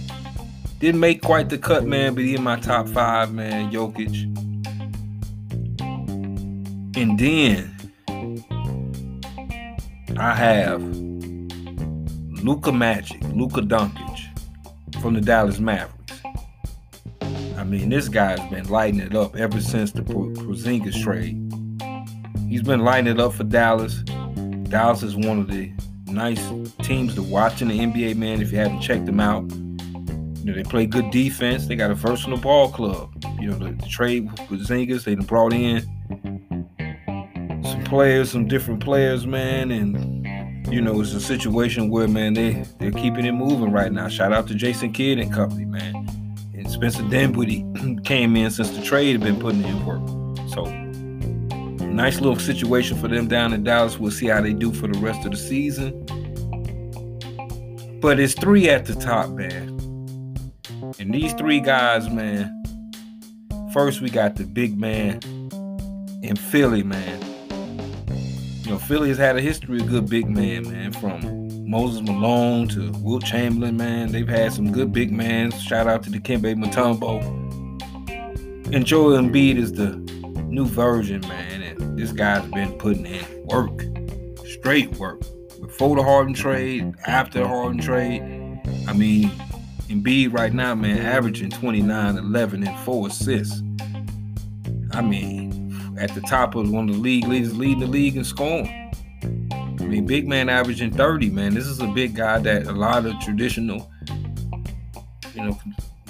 didn't 0.79 0.99
make 0.99 1.21
quite 1.21 1.49
the 1.49 1.57
cut, 1.57 1.85
man, 1.85 2.13
but 2.13 2.23
he 2.23 2.35
in 2.35 2.43
my 2.43 2.59
top 2.59 2.87
five, 2.89 3.33
man. 3.33 3.71
Jokic. 3.71 4.23
And 6.95 7.19
then 7.19 7.73
I 10.17 10.33
have 10.35 10.81
Luka 12.43 12.71
Magic, 12.71 13.21
Luka 13.33 13.61
Doncic 13.61 14.39
from 15.01 15.13
the 15.13 15.21
Dallas 15.21 15.59
Mavericks. 15.59 16.21
I 17.57 17.63
mean, 17.63 17.89
this 17.89 18.07
guy's 18.07 18.39
been 18.49 18.69
lighting 18.69 18.99
it 18.99 19.15
up 19.15 19.35
ever 19.35 19.59
since 19.59 19.91
the 19.91 20.01
Porzingis 20.01 21.01
trade. 21.03 21.43
He's 22.47 22.61
been 22.61 22.81
lighting 22.81 23.11
it 23.11 23.19
up 23.19 23.33
for 23.33 23.43
Dallas. 23.43 23.95
Dallas 24.69 25.03
is 25.03 25.15
one 25.15 25.39
of 25.39 25.47
the 25.47 25.71
nice 26.05 26.41
teams 26.83 27.15
to 27.15 27.23
watch 27.23 27.61
in 27.61 27.67
the 27.67 27.79
NBA, 27.79 28.15
man. 28.15 28.41
If 28.41 28.51
you 28.51 28.59
haven't 28.59 28.81
checked 28.81 29.05
them 29.05 29.19
out, 29.19 29.51
know, 30.47 30.53
they 30.53 30.63
play 30.63 30.85
good 30.85 31.11
defense. 31.11 31.67
They 31.67 31.75
got 31.75 31.91
a 31.91 31.95
versatile 31.95 32.37
ball 32.37 32.71
club. 32.71 33.11
You 33.39 33.49
know, 33.49 33.57
the, 33.57 33.71
the 33.71 33.87
trade 33.87 34.29
with 34.49 34.67
Zingas, 34.67 35.03
they 35.03 35.15
brought 35.15 35.53
in 35.53 35.81
some 37.63 37.83
players, 37.83 38.31
some 38.31 38.47
different 38.47 38.83
players, 38.83 39.27
man, 39.27 39.71
and 39.71 40.25
you 40.71 40.81
know, 40.81 40.99
it's 40.99 41.13
a 41.13 41.21
situation 41.21 41.89
where 41.89 42.07
man, 42.07 42.33
they 42.33 42.65
they're 42.79 42.91
keeping 42.91 43.25
it 43.25 43.31
moving 43.31 43.71
right 43.71 43.91
now. 43.91 44.07
Shout 44.09 44.33
out 44.33 44.47
to 44.47 44.55
Jason 44.55 44.91
Kidd 44.91 45.19
and 45.19 45.31
company, 45.33 45.65
man. 45.65 46.07
And 46.53 46.69
Spencer 46.69 47.07
Dinwiddie 47.07 47.65
came 48.03 48.35
in 48.35 48.51
since 48.51 48.71
the 48.71 48.81
trade 48.81 49.13
had 49.13 49.21
been 49.21 49.39
putting 49.39 49.63
in 49.63 49.85
work. 49.85 50.05
So 50.49 50.65
nice 51.85 52.19
little 52.19 52.37
situation 52.37 52.97
for 52.99 53.07
them 53.07 53.27
down 53.27 53.53
in 53.53 53.63
Dallas. 53.63 53.97
We'll 53.97 54.11
see 54.11 54.27
how 54.27 54.41
they 54.41 54.53
do 54.53 54.73
for 54.73 54.87
the 54.87 54.99
rest 54.99 55.25
of 55.25 55.31
the 55.31 55.37
season. 55.37 56.05
But 58.01 58.19
it's 58.19 58.33
three 58.33 58.69
at 58.69 58.85
the 58.85 58.95
top, 58.95 59.31
man. 59.31 59.76
And 60.99 61.13
these 61.13 61.33
three 61.33 61.59
guys, 61.59 62.09
man. 62.09 62.53
First, 63.73 64.01
we 64.01 64.09
got 64.09 64.35
the 64.35 64.43
big 64.45 64.79
man 64.79 65.19
in 66.23 66.35
Philly, 66.35 66.83
man. 66.83 67.21
You 68.63 68.71
know, 68.71 68.79
Philly 68.79 69.09
has 69.09 69.17
had 69.17 69.37
a 69.37 69.41
history 69.41 69.79
of 69.79 69.87
good 69.87 70.09
big 70.09 70.29
men, 70.29 70.69
man. 70.69 70.93
From 70.93 71.69
Moses 71.69 72.01
Malone 72.01 72.67
to 72.69 72.91
Wilt 73.03 73.25
Chamberlain, 73.25 73.77
man. 73.77 74.11
They've 74.11 74.27
had 74.27 74.53
some 74.53 74.71
good 74.71 74.91
big 74.91 75.11
men. 75.11 75.51
Shout 75.51 75.87
out 75.87 76.03
to 76.03 76.09
Dikembe 76.09 76.55
Mutombo. 76.55 77.21
And 78.73 78.85
Joel 78.85 79.17
Embiid 79.21 79.57
is 79.57 79.73
the 79.73 79.95
new 80.49 80.65
version, 80.65 81.21
man. 81.21 81.61
And 81.61 81.99
this 81.99 82.11
guy's 82.11 82.49
been 82.51 82.73
putting 82.77 83.05
in 83.05 83.25
work, 83.45 83.83
straight 84.45 84.91
work. 84.95 85.21
Before 85.61 85.95
the 85.95 86.03
Harden 86.03 86.33
trade, 86.33 86.93
after 87.05 87.39
the 87.39 87.47
Harden 87.47 87.79
trade. 87.79 88.21
I 88.87 88.93
mean, 88.93 89.31
Embiid 89.87 90.33
right 90.33 90.53
now, 90.53 90.75
man, 90.75 90.97
averaging 90.97 91.49
29, 91.49 92.17
11, 92.17 92.67
and 92.67 92.79
4 92.79 93.07
assists. 93.07 93.61
I 94.91 95.01
mean, 95.01 95.95
at 95.99 96.13
the 96.13 96.21
top 96.21 96.55
of 96.55 96.69
one 96.69 96.89
of 96.89 96.95
the 96.95 97.01
league 97.01 97.27
leaders, 97.27 97.57
leading 97.57 97.79
the 97.79 97.87
league 97.87 98.17
in 98.17 98.23
scoring. 98.23 98.91
I 99.53 99.83
mean, 99.83 100.05
big 100.05 100.27
man 100.27 100.49
averaging 100.49 100.91
30, 100.91 101.29
man. 101.29 101.53
This 101.53 101.65
is 101.65 101.79
a 101.79 101.87
big 101.87 102.15
guy 102.15 102.39
that 102.39 102.67
a 102.67 102.73
lot 102.73 103.05
of 103.05 103.17
traditional, 103.21 103.89
you 105.33 105.43
know, 105.43 105.57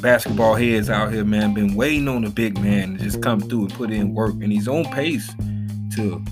basketball 0.01 0.55
heads 0.55 0.89
out 0.89 1.13
here, 1.13 1.23
man, 1.23 1.53
been 1.53 1.75
waiting 1.75 2.07
on 2.07 2.23
a 2.23 2.29
big 2.29 2.59
man 2.59 2.97
to 2.97 3.03
just 3.03 3.21
come 3.21 3.39
through 3.39 3.65
and 3.65 3.73
put 3.73 3.91
in 3.91 4.15
work. 4.15 4.33
And 4.41 4.51
he's 4.51 4.67
on 4.67 4.85
pace 4.85 5.31
to 5.95 6.23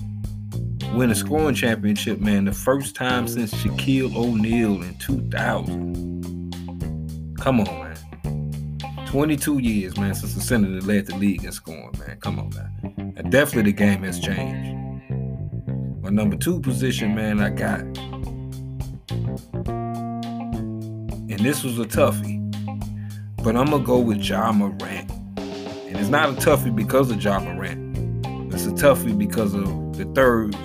win 0.94 1.10
a 1.10 1.14
scoring 1.14 1.54
championship, 1.54 2.18
man, 2.18 2.46
the 2.46 2.52
first 2.52 2.96
time 2.96 3.28
since 3.28 3.54
Shaquille 3.54 4.16
O'Neal 4.16 4.82
in 4.82 4.96
2000. 4.98 6.15
Come 7.46 7.60
on, 7.60 7.94
man. 8.24 9.06
22 9.06 9.58
years, 9.58 9.96
man, 9.96 10.16
since 10.16 10.34
the 10.34 10.40
Senator 10.40 10.84
led 10.84 11.06
the 11.06 11.14
league 11.14 11.44
in 11.44 11.52
scoring, 11.52 11.96
man. 11.96 12.18
Come 12.18 12.40
on, 12.40 12.50
man. 12.50 13.14
And 13.16 13.30
definitely 13.30 13.70
the 13.70 13.76
game 13.76 14.02
has 14.02 14.18
changed. 14.18 14.74
My 16.02 16.08
number 16.10 16.34
two 16.34 16.58
position, 16.58 17.14
man, 17.14 17.38
I 17.38 17.50
got. 17.50 17.82
And 21.30 21.38
this 21.38 21.62
was 21.62 21.78
a 21.78 21.84
toughie. 21.84 22.42
But 23.44 23.54
I'm 23.54 23.66
going 23.66 23.82
to 23.82 23.86
go 23.86 24.00
with 24.00 24.18
Ja 24.18 24.50
Morant. 24.50 25.08
And 25.38 25.96
it's 25.96 26.08
not 26.08 26.30
a 26.30 26.32
toughie 26.32 26.74
because 26.74 27.12
of 27.12 27.22
Ja 27.22 27.38
Morant. 27.38 27.96
It's 28.52 28.66
a 28.66 28.72
toughie 28.72 29.16
because 29.16 29.54
of 29.54 29.96
the 29.96 30.04
third 30.16 30.56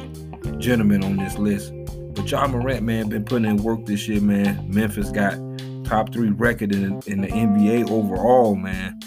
gentleman 0.59 1.03
on 1.03 1.17
this 1.17 1.37
list. 1.37 1.73
But 2.15 2.31
Ja 2.31 2.47
Morant, 2.47 2.81
man, 2.81 3.07
been 3.07 3.23
putting 3.23 3.45
in 3.45 3.57
work 3.57 3.85
this 3.85 4.07
year, 4.07 4.19
man. 4.19 4.67
Memphis 4.67 5.11
got 5.11 5.37
top 5.91 6.13
three 6.13 6.29
record 6.29 6.73
in, 6.73 7.01
in 7.05 7.19
the 7.19 7.27
NBA 7.27 7.91
overall, 7.91 8.55
man. 8.55 8.97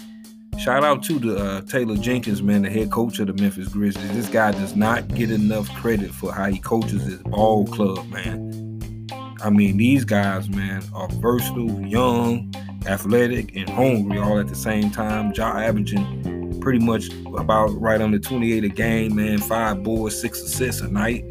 Shout 0.59 0.83
out 0.83 1.01
to 1.05 1.17
the 1.17 1.35
uh, 1.35 1.61
Taylor 1.61 1.97
Jenkins, 1.97 2.43
man, 2.43 2.61
the 2.61 2.69
head 2.69 2.91
coach 2.91 3.17
of 3.17 3.25
the 3.25 3.33
Memphis 3.33 3.69
Grizzlies. 3.69 4.11
This 4.13 4.29
guy 4.29 4.51
does 4.51 4.75
not 4.75 5.07
get 5.15 5.31
enough 5.31 5.67
credit 5.73 6.11
for 6.11 6.31
how 6.31 6.45
he 6.45 6.59
coaches 6.59 7.01
his 7.01 7.23
ball 7.23 7.65
club, 7.65 8.07
man. 8.11 9.09
I 9.41 9.49
mean, 9.49 9.77
these 9.77 10.05
guys, 10.05 10.47
man, 10.47 10.83
are 10.93 11.09
versatile, 11.13 11.81
young, 11.81 12.53
athletic, 12.85 13.55
and 13.55 13.67
hungry 13.67 14.19
all 14.19 14.37
at 14.39 14.47
the 14.47 14.55
same 14.55 14.91
time. 14.91 15.33
Ja 15.35 15.57
averaging 15.57 16.61
pretty 16.61 16.85
much 16.85 17.09
about 17.35 17.69
right 17.81 17.99
under 17.99 18.19
28 18.19 18.63
a 18.63 18.69
game, 18.69 19.15
man. 19.15 19.39
Five 19.39 19.81
boards, 19.81 20.21
six 20.21 20.39
assists 20.39 20.81
a 20.81 20.87
night. 20.87 21.23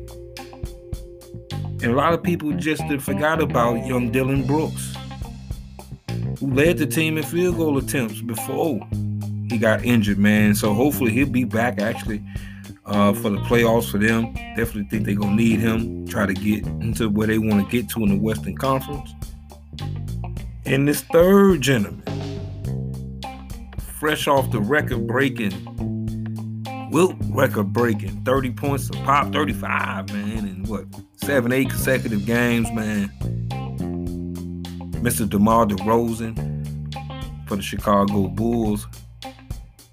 And 1.81 1.93
a 1.93 1.95
lot 1.95 2.13
of 2.13 2.25
people 2.25 2.53
just 2.55 2.83
forgot 3.01 3.41
about 3.41 3.87
young 3.87 4.11
Dillon 4.11 4.45
Brooks, 4.45 4.97
led 6.47 6.79
the 6.79 6.87
team 6.87 7.19
in 7.19 7.25
field 7.25 7.57
goal 7.57 7.79
attempts 7.79 8.21
before 8.21 8.81
he 9.49 9.59
got 9.59 9.85
injured, 9.85 10.19
man. 10.19 10.55
So 10.55 10.75
hopefully 10.75 11.13
he'll 11.13 11.29
be 11.29 11.45
back 11.45 11.81
actually 11.81 12.23
uh, 12.87 13.13
for 13.13 13.31
the 13.31 13.39
playoffs 13.39 13.91
for 13.91 13.99
them. 13.99 14.33
Definitely 14.57 14.85
think 14.85 15.07
they're 15.07 15.15
gonna 15.15 15.37
need 15.37 15.61
him. 15.61 16.07
Try 16.07 16.27
to 16.27 16.35
get 16.35 16.67
into 16.67 17.09
where 17.09 17.27
they 17.27 17.39
want 17.39 17.65
to 17.65 17.71
get 17.71 17.89
to 17.91 18.03
in 18.03 18.09
the 18.11 18.19
Western 18.19 18.57
Conference. 18.57 19.11
And 20.67 20.89
this 20.89 21.03
third 21.03 21.61
gentleman, 21.61 22.03
fresh 23.99 24.27
off 24.27 24.51
the 24.51 24.61
record 24.61 25.07
breaking, 25.07 25.53
Wilt 26.91 27.17
record 27.31 27.73
breaking, 27.73 28.23
30 28.25 28.51
points 28.53 28.89
a 28.89 28.93
pop, 28.93 29.33
35, 29.33 30.13
man, 30.13 30.39
and 30.39 30.69
what, 30.69 30.85
seven, 31.17 31.51
eight 31.53 31.69
consecutive 31.69 32.25
games, 32.25 32.71
man. 32.73 33.11
Mr. 35.05 35.29
DeMar 35.29 35.67
DeRozan 35.67 36.35
for 37.47 37.57
the 37.57 37.63
Chicago 37.63 38.27
Bulls. 38.29 38.87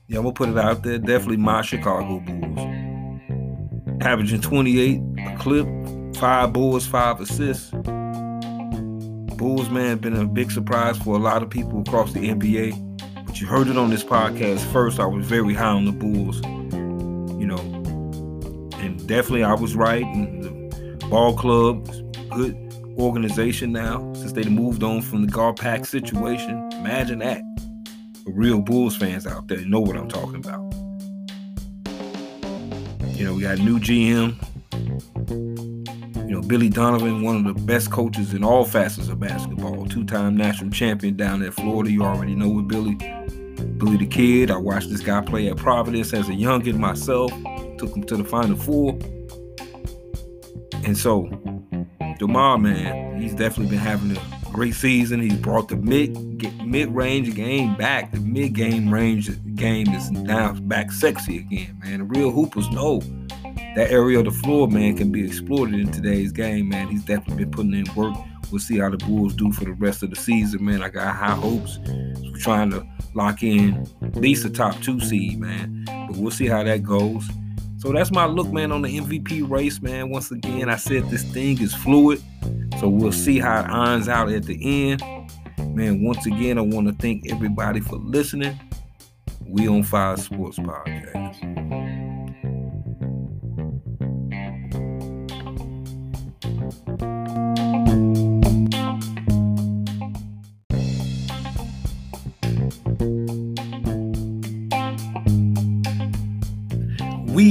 Yeah, 0.07 0.19
I'm 0.19 0.23
gonna 0.23 0.31
put 0.31 0.47
it 0.47 0.57
out 0.57 0.83
there. 0.83 0.99
Definitely 0.99 1.35
my 1.35 1.61
Chicago 1.63 2.21
Bulls. 2.21 2.59
Averaging 3.99 4.39
28 4.39 5.01
a 5.27 5.37
clip, 5.37 5.67
five 6.15 6.53
boards, 6.53 6.87
five 6.87 7.19
assists. 7.19 7.71
Bulls, 9.35 9.69
man, 9.69 9.97
been 9.97 10.15
a 10.15 10.25
big 10.25 10.49
surprise 10.49 10.97
for 10.97 11.17
a 11.17 11.19
lot 11.19 11.43
of 11.43 11.49
people 11.49 11.81
across 11.81 12.13
the 12.13 12.29
NBA. 12.29 13.25
But 13.25 13.41
you 13.41 13.47
heard 13.47 13.67
it 13.67 13.77
on 13.77 13.89
this 13.89 14.05
podcast 14.05 14.59
first. 14.71 14.97
I 14.97 15.05
was 15.05 15.25
very 15.25 15.53
high 15.53 15.73
on 15.73 15.83
the 15.83 15.91
Bulls, 15.91 16.41
you 17.37 17.47
know, 17.47 17.59
and 18.79 19.05
definitely 19.09 19.43
I 19.43 19.55
was 19.55 19.75
right. 19.75 20.05
And 20.05 20.41
the 20.41 21.07
ball 21.07 21.35
club, 21.35 21.85
good 22.29 22.55
organization 22.97 23.73
now 23.73 24.10
since 24.21 24.33
they 24.33 24.43
moved 24.43 24.83
on 24.83 25.01
from 25.01 25.25
the 25.25 25.31
GarPax 25.31 25.87
situation. 25.87 26.69
Imagine 26.73 27.19
that 27.19 27.41
real 28.25 28.61
Bulls 28.61 28.95
fans 28.95 29.25
out 29.25 29.47
there 29.47 29.65
know 29.65 29.79
what 29.79 29.97
I'm 29.97 30.07
talking 30.07 30.35
about. 30.35 30.61
You 33.15 33.25
know, 33.25 33.33
we 33.33 33.41
got 33.41 33.57
new 33.57 33.79
GM. 33.79 34.35
You 36.27 36.37
know, 36.37 36.41
Billy 36.41 36.69
Donovan, 36.69 37.23
one 37.23 37.35
of 37.35 37.55
the 37.55 37.61
best 37.63 37.91
coaches 37.91 38.33
in 38.33 38.43
all 38.43 38.63
facets 38.63 39.09
of 39.09 39.19
basketball, 39.19 39.85
two-time 39.85 40.37
national 40.37 40.69
champion 40.71 41.15
down 41.15 41.41
at 41.43 41.53
Florida. 41.53 41.91
You 41.91 42.03
already 42.03 42.35
know 42.35 42.49
with 42.49 42.67
Billy. 42.67 42.95
Billy 43.77 43.97
the 43.97 44.07
Kid. 44.07 44.51
I 44.51 44.57
watched 44.57 44.89
this 44.89 45.01
guy 45.01 45.21
play 45.21 45.49
at 45.49 45.57
Providence 45.57 46.13
as 46.13 46.29
a 46.29 46.33
youngin 46.33 46.77
myself. 46.77 47.31
Took 47.77 47.95
him 47.95 48.03
to 48.03 48.17
the 48.17 48.23
Final 48.23 48.55
Four. 48.55 48.97
And 50.85 50.97
so, 50.97 51.27
DeMar, 52.21 52.59
man, 52.59 53.19
he's 53.19 53.33
definitely 53.33 53.75
been 53.75 53.79
having 53.83 54.15
a 54.15 54.51
great 54.51 54.75
season. 54.75 55.21
He's 55.21 55.37
brought 55.37 55.69
the 55.69 55.75
mid 55.75 56.15
mid 56.63 56.93
range 56.93 57.33
game 57.33 57.75
back. 57.75 58.11
The 58.11 58.19
mid 58.19 58.53
game 58.53 58.93
range 58.93 59.31
game 59.55 59.87
is 59.87 60.11
now 60.11 60.53
back 60.53 60.91
sexy 60.91 61.39
again, 61.39 61.79
man. 61.83 61.97
The 61.97 62.05
real 62.05 62.29
hoopers 62.29 62.69
know 62.69 62.99
that 63.75 63.87
area 63.89 64.19
of 64.19 64.25
the 64.25 64.31
floor, 64.31 64.67
man, 64.67 64.95
can 64.95 65.11
be 65.11 65.25
exploited 65.25 65.79
in 65.79 65.91
today's 65.91 66.31
game, 66.31 66.69
man. 66.69 66.89
He's 66.89 67.03
definitely 67.03 67.45
been 67.45 67.51
putting 67.53 67.73
in 67.73 67.85
work. 67.95 68.15
We'll 68.51 68.59
see 68.59 68.77
how 68.77 68.91
the 68.91 68.97
Bulls 68.97 69.33
do 69.33 69.51
for 69.51 69.65
the 69.65 69.73
rest 69.73 70.03
of 70.03 70.11
the 70.11 70.15
season, 70.15 70.63
man. 70.63 70.83
I 70.83 70.89
got 70.89 71.15
high 71.15 71.31
hopes. 71.31 71.79
we're 71.87 72.37
trying 72.37 72.69
to 72.69 72.85
lock 73.15 73.41
in 73.41 73.87
at 74.03 74.15
least 74.15 74.45
a 74.45 74.51
top 74.51 74.79
two 74.81 74.99
seed, 74.99 75.39
man. 75.39 75.85
But 75.87 76.17
we'll 76.17 76.29
see 76.29 76.45
how 76.45 76.61
that 76.65 76.83
goes. 76.83 77.27
So 77.81 77.91
that's 77.91 78.11
my 78.11 78.27
look, 78.27 78.47
man, 78.49 78.71
on 78.71 78.83
the 78.83 78.99
MVP 78.99 79.49
race, 79.49 79.81
man. 79.81 80.11
Once 80.11 80.29
again, 80.29 80.69
I 80.69 80.75
said 80.75 81.09
this 81.09 81.23
thing 81.23 81.59
is 81.59 81.73
fluid. 81.73 82.21
So 82.79 82.87
we'll 82.87 83.11
see 83.11 83.39
how 83.39 83.61
it 83.61 83.69
irons 83.71 84.07
out 84.07 84.31
at 84.31 84.43
the 84.43 84.91
end. 84.91 85.01
Man, 85.75 86.03
once 86.03 86.27
again, 86.27 86.59
I 86.59 86.61
want 86.61 86.87
to 86.89 86.93
thank 86.93 87.31
everybody 87.31 87.79
for 87.79 87.95
listening. 87.95 88.59
We 89.47 89.67
on 89.67 89.81
Fire 89.81 90.15
Sports 90.17 90.59
Podcast. 90.59 91.60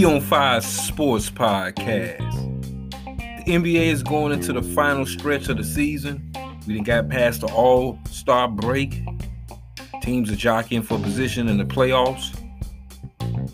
On 0.04 0.20
Fire 0.22 0.62
Sports 0.62 1.28
Podcast. 1.28 2.32
The 3.44 3.52
NBA 3.52 3.88
is 3.88 4.02
going 4.02 4.32
into 4.32 4.54
the 4.54 4.62
final 4.62 5.04
stretch 5.04 5.50
of 5.50 5.58
the 5.58 5.64
season. 5.64 6.32
We 6.66 6.72
didn't 6.74 6.86
got 6.86 7.10
past 7.10 7.42
the 7.42 7.48
All 7.48 7.98
Star 8.08 8.48
break. 8.48 9.02
Teams 10.00 10.30
are 10.30 10.36
jockeying 10.36 10.84
for 10.84 10.98
position 10.98 11.48
in 11.48 11.58
the 11.58 11.66
playoffs. 11.66 12.34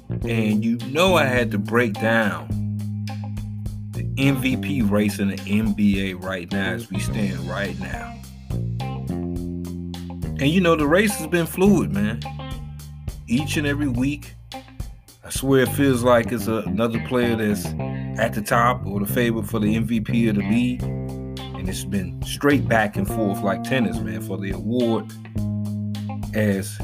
And 0.08 0.64
you 0.64 0.76
know 0.86 1.16
I 1.16 1.24
had 1.24 1.50
to 1.50 1.58
break 1.58 1.94
down 1.94 2.46
the 3.90 4.04
MVP 4.16 4.88
race 4.88 5.18
in 5.18 5.30
the 5.30 5.36
NBA 5.38 6.22
right 6.22 6.50
now 6.52 6.74
as 6.74 6.88
we 6.92 7.00
stand 7.00 7.40
right 7.50 7.76
now. 7.80 8.14
And 10.38 10.48
you 10.48 10.60
know 10.60 10.76
the 10.76 10.86
race 10.86 11.16
has 11.16 11.26
been 11.26 11.46
fluid, 11.46 11.90
man. 11.90 12.20
Each 13.26 13.56
and 13.56 13.66
every 13.66 13.88
week, 13.88 14.35
I 15.26 15.30
swear 15.30 15.62
it 15.62 15.70
feels 15.70 16.04
like 16.04 16.30
it's 16.30 16.46
a, 16.46 16.58
another 16.58 17.04
player 17.08 17.34
that's 17.34 17.66
at 18.16 18.32
the 18.32 18.40
top 18.40 18.86
or 18.86 19.00
the 19.00 19.12
favorite 19.12 19.48
for 19.48 19.58
the 19.58 19.74
MVP 19.74 20.28
of 20.30 20.36
the 20.36 20.42
league. 20.42 20.84
And 20.84 21.68
it's 21.68 21.82
been 21.82 22.22
straight 22.22 22.68
back 22.68 22.94
and 22.94 23.08
forth 23.08 23.42
like 23.42 23.64
tennis, 23.64 23.98
man, 23.98 24.20
for 24.20 24.38
the 24.38 24.52
award. 24.52 25.06
As 26.32 26.76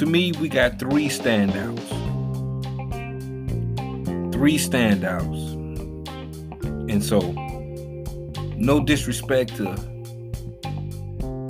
to 0.00 0.04
me, 0.04 0.32
we 0.40 0.48
got 0.48 0.80
three 0.80 1.08
standouts. 1.08 1.78
Three 4.32 4.58
standouts. 4.58 5.54
And 6.90 7.04
so, 7.04 7.20
no 8.56 8.84
disrespect 8.84 9.54
to 9.58 9.74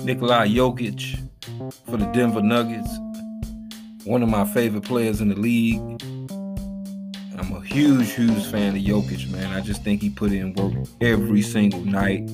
Nikola 0.05 0.45
Jokic 0.45 1.19
for 1.87 1.97
the 1.97 2.05
Denver 2.13 2.43
Nuggets 2.43 2.95
one 4.05 4.23
of 4.23 4.29
my 4.29 4.45
favorite 4.45 4.83
players 4.83 5.21
in 5.21 5.29
the 5.29 5.35
league. 5.35 5.79
I'm 7.37 7.53
a 7.53 7.61
huge, 7.61 8.11
huge 8.11 8.45
fan 8.47 8.75
of 8.75 8.81
Jokic, 8.81 9.29
man. 9.31 9.53
I 9.53 9.61
just 9.61 9.83
think 9.83 10.01
he 10.01 10.09
put 10.09 10.31
in 10.31 10.53
work 10.53 10.73
every 11.01 11.41
single 11.41 11.83
night. 11.85 12.25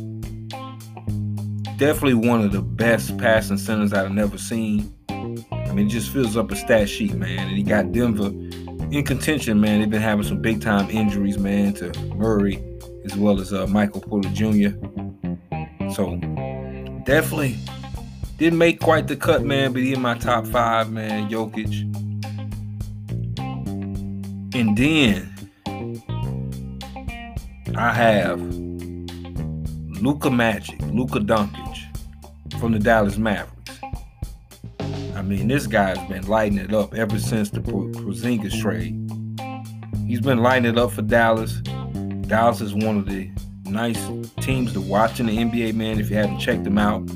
Definitely 1.77 2.15
one 2.15 2.41
of 2.41 2.51
the 2.51 2.61
best 2.61 3.17
passing 3.17 3.57
centers 3.57 3.93
I've 3.93 4.11
never 4.11 4.37
seen. 4.37 4.93
I 5.09 5.71
mean, 5.73 5.87
it 5.87 5.89
just 5.89 6.11
fills 6.11 6.37
up 6.37 6.51
a 6.51 6.55
stat 6.55 6.89
sheet, 6.89 7.13
man. 7.13 7.47
And 7.47 7.57
he 7.57 7.63
got 7.63 7.91
Denver 7.91 8.27
in 8.27 9.03
contention, 9.03 9.59
man. 9.59 9.81
They've 9.81 9.89
been 9.89 10.01
having 10.01 10.25
some 10.25 10.41
big 10.41 10.61
time 10.61 10.89
injuries, 10.89 11.37
man, 11.37 11.73
to 11.75 11.91
Murray 12.15 12.63
as 13.05 13.15
well 13.15 13.39
as 13.39 13.53
uh, 13.53 13.67
Michael 13.67 14.01
Porter 14.01 14.29
Jr. 14.29 14.69
So 15.93 16.17
definitely 17.05 17.57
didn't 18.37 18.59
make 18.59 18.81
quite 18.81 19.07
the 19.07 19.15
cut, 19.15 19.43
man, 19.43 19.71
but 19.71 19.81
he 19.81 19.93
in 19.93 20.01
my 20.01 20.17
top 20.17 20.45
five, 20.47 20.91
man. 20.91 21.29
Jokic. 21.29 21.81
And 24.55 24.77
then 24.77 25.31
I 27.75 27.93
have 27.93 28.41
Luka 30.01 30.29
Magic, 30.29 30.79
Luka 30.83 31.19
Doncic 31.19 31.97
from 32.59 32.71
the 32.71 32.79
Dallas 32.79 33.17
Mavericks. 33.17 33.79
I 35.15 35.21
mean, 35.21 35.47
this 35.47 35.65
guy's 35.67 35.97
been 36.09 36.27
lighting 36.27 36.57
it 36.57 36.73
up 36.73 36.93
ever 36.93 37.17
since 37.19 37.49
the 37.49 37.59
Porzingis 37.59 38.61
trade. 38.61 39.01
He's 40.07 40.21
been 40.21 40.39
lighting 40.39 40.69
it 40.69 40.77
up 40.77 40.91
for 40.91 41.01
Dallas. 41.01 41.53
Dallas 42.27 42.61
is 42.61 42.73
one 42.73 42.97
of 42.97 43.05
the 43.07 43.31
nice 43.65 43.99
teams 44.41 44.73
to 44.73 44.81
watch 44.81 45.19
in 45.19 45.25
the 45.25 45.37
NBA, 45.37 45.73
man. 45.73 45.99
If 45.99 46.09
you 46.09 46.17
haven't 46.17 46.39
checked 46.39 46.63
them 46.63 46.77
out, 46.77 47.09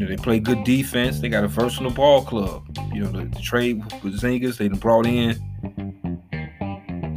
know, 0.00 0.06
they 0.06 0.16
play 0.16 0.40
good 0.40 0.64
defense. 0.64 1.20
They 1.20 1.28
got 1.28 1.44
a 1.44 1.48
versatile 1.48 1.90
ball 1.90 2.24
club. 2.24 2.64
You 2.92 3.02
know, 3.02 3.12
the, 3.12 3.24
the 3.26 3.40
trade 3.40 3.82
with 4.02 4.20
Zingas, 4.20 4.56
they 4.56 4.68
brought 4.68 5.06
in 5.06 5.34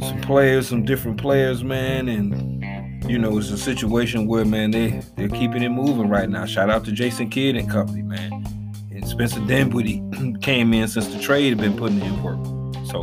some 0.00 0.20
players, 0.20 0.68
some 0.68 0.84
different 0.84 1.20
players, 1.20 1.64
man, 1.64 2.08
and 2.08 2.62
you 3.10 3.18
know, 3.18 3.36
it's 3.38 3.50
a 3.50 3.58
situation 3.58 4.26
where 4.26 4.44
man, 4.44 4.70
they 4.70 5.02
they're 5.16 5.28
keeping 5.28 5.62
it 5.62 5.70
moving 5.70 6.08
right 6.08 6.28
now. 6.28 6.46
Shout 6.46 6.70
out 6.70 6.84
to 6.84 6.92
Jason 6.92 7.28
Kidd 7.28 7.56
and 7.56 7.70
company, 7.70 8.02
man. 8.02 8.44
And 8.90 9.06
Spencer 9.06 9.40
Dinwiddie 9.40 10.02
came 10.40 10.72
in 10.72 10.88
since 10.88 11.08
the 11.08 11.20
trade 11.20 11.50
had 11.50 11.58
been 11.58 11.76
putting 11.76 12.00
in 12.00 12.22
work. 12.22 12.42
So 12.86 13.02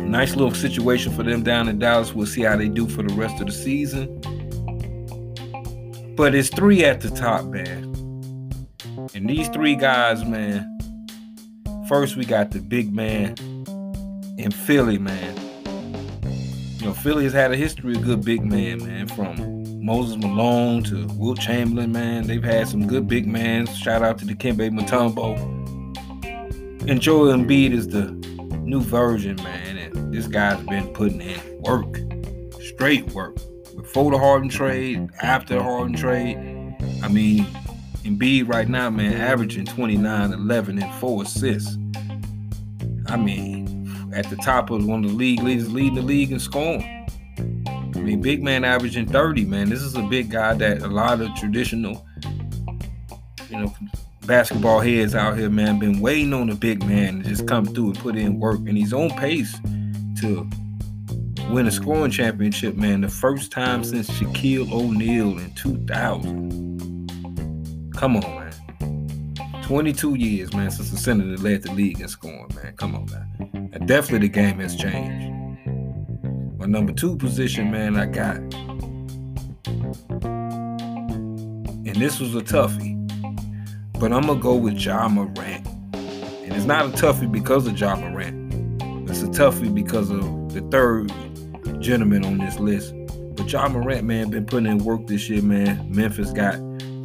nice 0.00 0.36
little 0.36 0.54
situation 0.54 1.12
for 1.14 1.22
them 1.22 1.42
down 1.42 1.68
in 1.68 1.78
Dallas. 1.78 2.12
We'll 2.12 2.26
see 2.26 2.42
how 2.42 2.56
they 2.56 2.68
do 2.68 2.88
for 2.88 3.02
the 3.02 3.14
rest 3.14 3.40
of 3.40 3.46
the 3.46 3.52
season. 3.52 4.20
But 6.16 6.34
it's 6.34 6.48
three 6.48 6.84
at 6.84 7.00
the 7.00 7.10
top, 7.10 7.46
man. 7.46 7.91
And 9.14 9.28
these 9.28 9.48
three 9.48 9.76
guys, 9.76 10.24
man. 10.24 10.68
First, 11.86 12.16
we 12.16 12.24
got 12.24 12.50
the 12.50 12.60
big 12.60 12.94
man 12.94 13.34
in 14.38 14.50
Philly, 14.50 14.98
man. 14.98 15.36
You 16.78 16.86
know, 16.86 16.94
Philly 16.94 17.24
has 17.24 17.34
had 17.34 17.52
a 17.52 17.56
history 17.56 17.94
of 17.94 18.02
good 18.02 18.24
big 18.24 18.42
man, 18.42 18.82
man. 18.84 19.08
From 19.08 19.84
Moses 19.84 20.16
Malone 20.16 20.82
to 20.84 21.06
Wilt 21.18 21.40
Chamberlain, 21.40 21.92
man. 21.92 22.26
They've 22.26 22.42
had 22.42 22.68
some 22.68 22.86
good 22.86 23.06
big 23.06 23.26
men. 23.26 23.66
Shout 23.66 24.02
out 24.02 24.16
to 24.18 24.24
the 24.24 24.34
Dikembe 24.34 24.70
Mutombo. 24.70 25.36
And 26.88 27.00
Joel 27.00 27.36
Embiid 27.36 27.72
is 27.72 27.88
the 27.88 28.12
new 28.62 28.80
version, 28.80 29.36
man. 29.36 29.76
And 29.76 30.14
this 30.14 30.26
guy's 30.26 30.64
been 30.66 30.88
putting 30.94 31.20
in 31.20 31.38
work, 31.60 31.98
straight 32.62 33.10
work. 33.12 33.36
Before 33.76 34.10
the 34.10 34.18
Harden 34.18 34.48
trade, 34.48 35.10
after 35.20 35.56
the 35.56 35.62
Harden 35.62 35.94
trade. 35.94 36.36
I 37.02 37.08
mean, 37.08 37.46
Embiid 38.02 38.48
right 38.48 38.68
now, 38.68 38.90
man, 38.90 39.14
averaging 39.14 39.64
29, 39.64 40.32
11, 40.32 40.82
and 40.82 40.94
4 40.94 41.22
assists. 41.22 41.78
I 43.06 43.16
mean, 43.16 44.10
at 44.14 44.28
the 44.28 44.36
top 44.36 44.70
of 44.70 44.84
one 44.84 45.04
of 45.04 45.10
the 45.10 45.16
league 45.16 45.42
leaders, 45.42 45.72
leading 45.72 45.94
the 45.94 46.02
league 46.02 46.32
in 46.32 46.40
scoring. 46.40 47.08
I 47.38 47.98
mean, 47.98 48.20
big 48.20 48.42
man 48.42 48.64
averaging 48.64 49.06
30, 49.06 49.44
man. 49.44 49.70
This 49.70 49.82
is 49.82 49.94
a 49.94 50.02
big 50.02 50.30
guy 50.30 50.54
that 50.54 50.82
a 50.82 50.88
lot 50.88 51.20
of 51.20 51.32
traditional, 51.36 52.04
you 53.48 53.58
know, 53.58 53.74
basketball 54.26 54.80
heads 54.80 55.14
out 55.14 55.38
here, 55.38 55.50
man, 55.50 55.78
been 55.78 56.00
waiting 56.00 56.32
on 56.32 56.50
a 56.50 56.54
big 56.54 56.84
man 56.84 57.22
to 57.22 57.28
just 57.28 57.46
come 57.46 57.64
through 57.64 57.90
and 57.90 57.98
put 57.98 58.16
in 58.16 58.40
work. 58.40 58.58
And 58.60 58.76
he's 58.76 58.92
on 58.92 59.10
pace 59.10 59.56
to 60.20 60.48
win 61.50 61.66
a 61.66 61.70
scoring 61.70 62.10
championship, 62.10 62.74
man, 62.74 63.02
the 63.02 63.08
first 63.08 63.52
time 63.52 63.84
since 63.84 64.10
Shaquille 64.10 64.72
O'Neal 64.72 65.38
in 65.38 65.52
2000. 65.54 66.71
Come 68.02 68.16
on, 68.16 68.50
man. 68.80 69.62
22 69.62 70.16
years, 70.16 70.52
man, 70.52 70.72
since 70.72 70.90
the 70.90 70.96
Senator 70.96 71.40
led 71.40 71.62
the 71.62 71.70
league 71.70 72.00
in 72.00 72.08
scoring, 72.08 72.50
man. 72.56 72.74
Come 72.76 72.96
on, 72.96 73.06
man. 73.06 73.70
And 73.72 73.86
definitely 73.86 74.26
the 74.26 74.34
game 74.34 74.58
has 74.58 74.74
changed. 74.74 75.30
My 76.58 76.66
number 76.66 76.92
two 76.92 77.16
position, 77.16 77.70
man, 77.70 77.96
I 77.96 78.06
got. 78.06 78.38
And 81.86 81.94
this 81.94 82.18
was 82.18 82.34
a 82.34 82.40
toughie. 82.40 82.98
But 84.00 84.12
I'm 84.12 84.22
going 84.22 84.38
to 84.38 84.42
go 84.42 84.56
with 84.56 84.78
Ja 84.78 85.06
Morant. 85.06 85.64
And 85.94 86.52
it's 86.54 86.64
not 86.64 86.86
a 86.86 86.88
toughie 86.88 87.30
because 87.30 87.68
of 87.68 87.78
Ja 87.78 87.94
Morant. 87.94 88.52
It's 89.08 89.22
a 89.22 89.28
toughie 89.28 89.72
because 89.72 90.10
of 90.10 90.52
the 90.52 90.60
third 90.72 91.12
gentleman 91.80 92.24
on 92.24 92.38
this 92.38 92.58
list. 92.58 92.94
But 93.36 93.52
Ja 93.52 93.68
Morant, 93.68 94.02
man, 94.02 94.30
been 94.30 94.44
putting 94.44 94.66
in 94.66 94.78
work 94.78 95.06
this 95.06 95.30
year, 95.30 95.40
man. 95.40 95.86
Memphis 95.88 96.32
got 96.32 96.56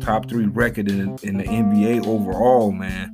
top 0.07 0.29
three 0.29 0.45
record 0.45 0.89
in, 0.89 1.17
in 1.23 1.37
the 1.37 1.43
NBA 1.43 2.07
overall, 2.07 2.71
man. 2.71 3.13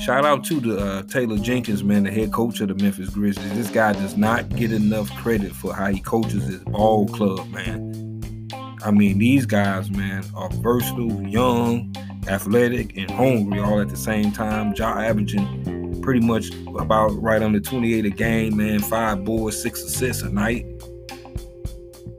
Shout 0.00 0.24
out 0.24 0.42
to 0.46 0.58
the 0.58 0.76
uh, 0.76 1.02
Taylor 1.04 1.38
Jenkins, 1.38 1.84
man, 1.84 2.02
the 2.02 2.10
head 2.10 2.32
coach 2.32 2.60
of 2.60 2.66
the 2.66 2.74
Memphis 2.74 3.10
Grizzlies. 3.10 3.54
This 3.54 3.70
guy 3.70 3.92
does 3.92 4.16
not 4.16 4.48
get 4.56 4.72
enough 4.72 5.08
credit 5.18 5.52
for 5.52 5.72
how 5.72 5.86
he 5.86 6.00
coaches 6.00 6.42
his 6.48 6.64
ball 6.64 7.06
club, 7.06 7.48
man. 7.50 8.50
I 8.82 8.90
mean, 8.90 9.18
these 9.18 9.46
guys, 9.46 9.88
man, 9.88 10.24
are 10.34 10.50
versatile, 10.50 11.22
young, 11.22 11.94
athletic, 12.26 12.96
and 12.96 13.08
hungry 13.08 13.60
all 13.60 13.80
at 13.80 13.88
the 13.88 13.96
same 13.96 14.32
time. 14.32 14.74
Ja 14.74 14.98
averaging 14.98 16.02
pretty 16.02 16.26
much 16.26 16.50
about 16.76 17.10
right 17.22 17.40
under 17.40 17.60
28 17.60 18.04
a 18.04 18.10
game, 18.10 18.56
man. 18.56 18.80
Five 18.80 19.24
boards, 19.24 19.62
six 19.62 19.80
assists 19.80 20.24
a 20.24 20.30
night. 20.30 20.64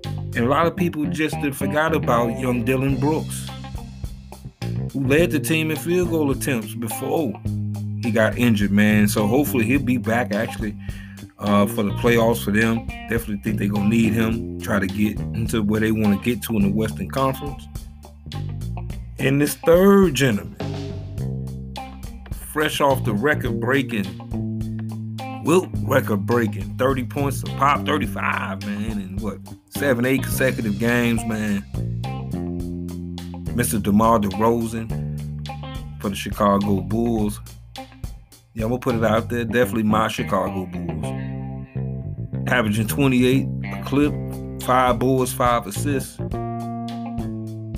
And 0.06 0.46
a 0.46 0.48
lot 0.48 0.66
of 0.66 0.78
people 0.78 1.06
just 1.08 1.36
forgot 1.56 1.94
about 1.94 2.40
young 2.40 2.64
Dillon 2.64 2.96
Brooks 2.96 3.50
led 5.00 5.32
the 5.32 5.40
team 5.40 5.72
in 5.72 5.78
field 5.78 6.10
goal 6.10 6.32
attempts 6.32 6.74
before 6.74 7.40
he 8.02 8.12
got 8.12 8.38
injured, 8.38 8.72
man. 8.72 9.08
So 9.08 9.28
hopefully 9.28 9.66
he'll 9.66 9.82
be 9.82 9.98
back 9.98 10.34
actually 10.34 10.76
uh, 11.40 11.66
for 11.68 11.84
the 11.84 11.92
playoffs 11.92 12.44
for 12.44 12.52
them. 12.52 12.88
Definitely 13.10 13.38
think 13.38 13.60
they're 13.60 13.68
gonna 13.68 13.90
need 13.90 14.14
him, 14.14 14.60
try 14.60 14.80
to 14.80 14.88
get 14.88 15.20
into 15.20 15.62
where 15.62 15.80
they 15.80 15.92
want 15.92 16.18
to 16.18 16.24
get 16.24 16.44
to 16.44 16.56
in 16.56 16.64
the 16.64 16.72
Western 16.72 17.10
Conference. 17.10 17.68
And 19.20 19.42
this 19.42 19.56
third 19.56 20.14
gentleman, 20.16 20.56
fresh 22.54 22.82
off 22.82 23.04
the 23.04 23.14
record 23.14 23.60
breaking, 23.60 24.06
Wilt 25.44 25.70
record 25.84 26.26
breaking, 26.26 26.76
30 26.78 27.06
points 27.06 27.42
a 27.42 27.46
pop, 27.46 27.86
35, 27.86 28.66
man, 28.66 28.92
and 28.92 29.22
what, 29.22 29.40
seven, 29.70 30.06
eight 30.06 30.24
consecutive 30.24 30.78
games, 30.78 31.24
man. 31.26 31.64
Mr. 33.58 33.82
DeMar 33.82 34.20
DeRozan 34.20 34.88
for 36.00 36.10
the 36.10 36.16
Chicago 36.16 36.80
Bulls. 36.82 37.42
Yeah, 38.54 38.66
I'm 38.66 38.70
gonna 38.70 38.78
put 38.78 38.94
it 38.94 39.04
out 39.04 39.30
there. 39.30 39.46
Definitely 39.46 39.82
my 39.82 40.10
Chicago 40.10 40.68
Bulls. 40.68 41.06
averaging 42.46 42.88
28 42.88 43.48
a 43.74 43.84
clip, 43.84 44.14
five 44.62 45.00
boards, 45.00 45.34
five 45.34 45.66
assists. 45.66 46.18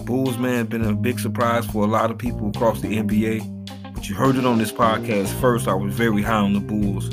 Bulls, 0.04 0.38
man, 0.38 0.65
been 0.65 0.84
a 0.84 0.94
big 0.94 1.18
surprise 1.18 1.65
for 1.65 1.86
a 1.86 1.88
lot 1.88 2.12
of 2.12 2.18
people 2.18 2.50
across 2.50 2.82
the 2.82 2.98
NBA. 2.98 3.94
But 3.94 4.10
you 4.10 4.15
heard 4.15 4.36
it 4.36 4.46
on 4.46 4.58
this 4.58 4.74
podcast 4.74 5.30
first. 5.39 5.70
I 5.70 5.76
was 5.76 5.96
very 5.96 6.22
high 6.22 6.42
on 6.42 6.52
the 6.52 6.60
Bulls, 6.60 7.10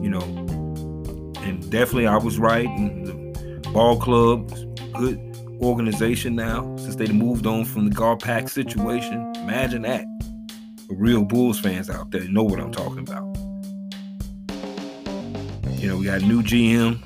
you 0.00 0.10
know, 0.10 0.22
and 1.42 1.68
definitely 1.72 2.06
I 2.06 2.18
was 2.18 2.38
right. 2.38 2.68
And 2.68 3.04
the 3.04 3.70
ball 3.70 3.98
club, 3.98 4.48
good 4.92 5.33
organization 5.60 6.34
now 6.34 6.76
since 6.76 6.96
they 6.96 7.06
moved 7.08 7.46
on 7.46 7.64
from 7.64 7.88
the 7.88 7.94
GarPax 7.94 8.50
situation. 8.50 9.32
Imagine 9.36 9.82
that. 9.82 10.04
Real 10.88 11.24
Bulls 11.24 11.58
fans 11.58 11.88
out 11.88 12.10
there 12.10 12.26
know 12.28 12.42
what 12.42 12.60
I'm 12.60 12.72
talking 12.72 13.00
about. 13.00 13.24
You 15.78 15.88
know, 15.88 15.96
we 15.96 16.04
got 16.06 16.22
new 16.22 16.42
GM. 16.42 16.98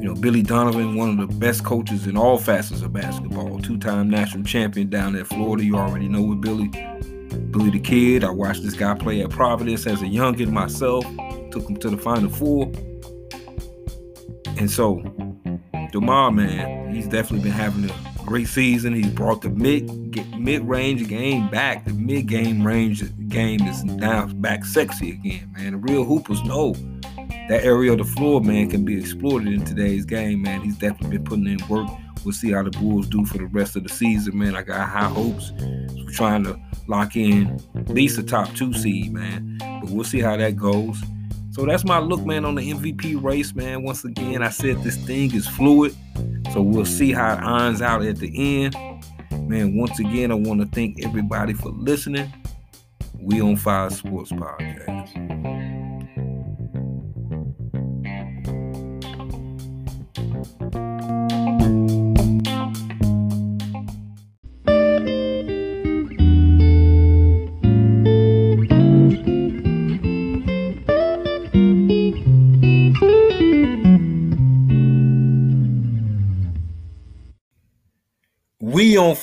You 0.00 0.10
know, 0.10 0.14
Billy 0.14 0.42
Donovan, 0.42 0.96
one 0.96 1.18
of 1.18 1.28
the 1.28 1.34
best 1.36 1.64
coaches 1.64 2.06
in 2.06 2.16
all 2.16 2.38
facets 2.38 2.82
of 2.82 2.92
basketball, 2.92 3.58
two-time 3.58 4.10
national 4.10 4.44
champion 4.44 4.90
down 4.90 5.16
at 5.16 5.26
Florida. 5.26 5.64
You 5.64 5.76
already 5.76 6.08
know 6.08 6.22
with 6.22 6.40
Billy. 6.40 6.68
Billy 7.50 7.70
the 7.70 7.80
Kid. 7.80 8.22
I 8.22 8.30
watched 8.30 8.62
this 8.62 8.74
guy 8.74 8.94
play 8.94 9.22
at 9.22 9.30
Providence 9.30 9.86
as 9.86 10.02
a 10.02 10.06
youngin 10.06 10.50
myself. 10.50 11.04
Took 11.50 11.68
him 11.68 11.76
to 11.76 11.88
the 11.88 11.96
Final 11.96 12.28
Four. 12.28 12.70
And 14.58 14.70
so, 14.70 15.02
DeMar, 15.94 16.32
man, 16.32 16.92
he's 16.92 17.06
definitely 17.06 17.48
been 17.48 17.52
having 17.52 17.88
a 17.88 18.24
great 18.24 18.48
season. 18.48 18.94
He's 18.94 19.06
brought 19.10 19.42
the 19.42 19.48
mid 19.48 19.88
mid 20.36 20.62
range 20.62 21.06
game 21.06 21.48
back. 21.50 21.84
The 21.84 21.92
mid 21.92 22.26
game 22.26 22.66
range 22.66 23.04
game 23.28 23.60
is 23.60 23.84
now 23.84 24.26
back 24.26 24.64
sexy 24.64 25.12
again, 25.12 25.52
man. 25.56 25.70
The 25.70 25.78
real 25.78 26.02
hoopers 26.02 26.42
know 26.42 26.72
that 27.48 27.60
area 27.62 27.92
of 27.92 27.98
the 27.98 28.04
floor, 28.04 28.40
man, 28.40 28.68
can 28.70 28.84
be 28.84 28.98
exploited 28.98 29.52
in 29.52 29.64
today's 29.64 30.04
game, 30.04 30.42
man. 30.42 30.62
He's 30.62 30.76
definitely 30.76 31.18
been 31.18 31.26
putting 31.26 31.46
in 31.46 31.58
work. 31.68 31.88
We'll 32.24 32.32
see 32.32 32.50
how 32.50 32.64
the 32.64 32.70
Bulls 32.70 33.06
do 33.06 33.24
for 33.24 33.38
the 33.38 33.46
rest 33.46 33.76
of 33.76 33.84
the 33.84 33.88
season, 33.88 34.36
man. 34.36 34.56
I 34.56 34.62
got 34.62 34.88
high 34.88 35.04
hopes. 35.04 35.52
we're 35.60 36.10
trying 36.10 36.42
to 36.42 36.60
lock 36.88 37.14
in 37.14 37.60
at 37.76 37.88
least 37.88 38.16
the 38.16 38.24
top 38.24 38.52
two 38.56 38.72
seed, 38.72 39.12
man. 39.12 39.58
But 39.60 39.90
we'll 39.90 40.02
see 40.02 40.20
how 40.20 40.36
that 40.38 40.56
goes. 40.56 41.00
So 41.54 41.64
that's 41.64 41.84
my 41.84 42.00
look, 42.00 42.26
man, 42.26 42.44
on 42.44 42.56
the 42.56 42.72
MVP 42.72 43.22
race, 43.22 43.54
man. 43.54 43.84
Once 43.84 44.04
again, 44.04 44.42
I 44.42 44.48
said 44.48 44.82
this 44.82 44.96
thing 44.96 45.32
is 45.32 45.46
fluid. 45.46 45.94
So 46.52 46.60
we'll 46.60 46.84
see 46.84 47.12
how 47.12 47.34
it 47.34 47.44
irons 47.44 47.80
out 47.80 48.02
at 48.02 48.16
the 48.16 48.64
end. 48.64 48.74
Man, 49.48 49.76
once 49.76 50.00
again, 50.00 50.32
I 50.32 50.34
want 50.34 50.62
to 50.62 50.66
thank 50.66 51.04
everybody 51.04 51.52
for 51.52 51.68
listening. 51.68 52.32
We 53.20 53.40
on 53.40 53.54
Fire 53.54 53.88
Sports 53.90 54.32
Podcast. 54.32 54.93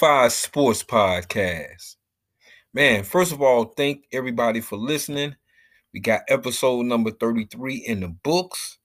Fire 0.01 0.31
Sports 0.31 0.81
Podcast. 0.81 1.97
Man, 2.73 3.03
first 3.03 3.31
of 3.31 3.39
all, 3.39 3.65
thank 3.65 4.05
everybody 4.11 4.59
for 4.59 4.75
listening. 4.75 5.35
We 5.93 5.99
got 5.99 6.21
episode 6.27 6.87
number 6.87 7.11
33 7.11 7.75
in 7.75 7.99
the 7.99 8.07
books. 8.07 8.79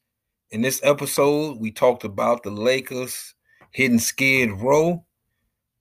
In 0.50 0.60
this 0.60 0.78
episode, 0.84 1.58
we 1.58 1.70
talked 1.70 2.04
about 2.04 2.42
the 2.42 2.50
Lakers 2.50 3.34
hitting 3.70 3.98
Skid 3.98 4.60
Row. 4.60 5.06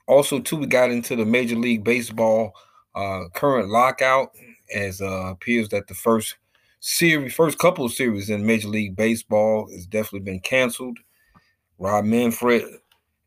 Also, 0.07 0.39
too, 0.39 0.55
we 0.55 0.67
got 0.67 0.89
into 0.89 1.17
the 1.17 1.25
Major 1.25 1.57
League 1.57 1.83
Baseball 1.83 2.53
uh, 2.95 3.23
current 3.33 3.67
lockout, 3.67 4.29
as 4.73 5.01
uh, 5.01 5.31
appears 5.31 5.67
that 5.67 5.87
the 5.87 5.95
first 5.95 6.37
series, 6.79 7.33
first 7.33 7.59
couple 7.59 7.83
of 7.83 7.91
series 7.91 8.29
in 8.29 8.45
Major 8.45 8.69
League 8.69 8.95
Baseball 8.95 9.69
has 9.69 9.85
definitely 9.85 10.31
been 10.31 10.39
canceled. 10.39 10.97
Rob 11.77 12.05
Manfred 12.05 12.63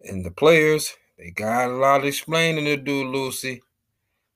and 0.04 0.24
the 0.24 0.30
players 0.30 0.94
they 1.18 1.30
got 1.30 1.68
a 1.68 1.74
lot 1.74 2.00
of 2.00 2.06
explaining 2.06 2.64
to 2.64 2.76
do, 2.76 3.04
Lucy. 3.04 3.60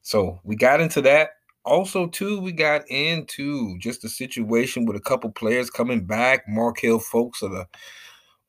So 0.03 0.41
we 0.43 0.57
got 0.57 0.81
into 0.81 1.01
that. 1.03 1.31
Also, 1.65 2.09
too, 2.09 2.41
we 2.41 2.51
got 2.51 2.83
into 2.91 3.79
just 3.79 4.03
the 4.03 4.09
situation 4.09 4.85
with 4.85 4.97
a 4.97 5.01
couple 5.01 5.31
players 5.31 5.71
coming 5.71 6.05
back. 6.05 6.43
Markelle 6.49 6.99
Fultz 6.99 7.41
of 7.41 7.53
the 7.53 7.67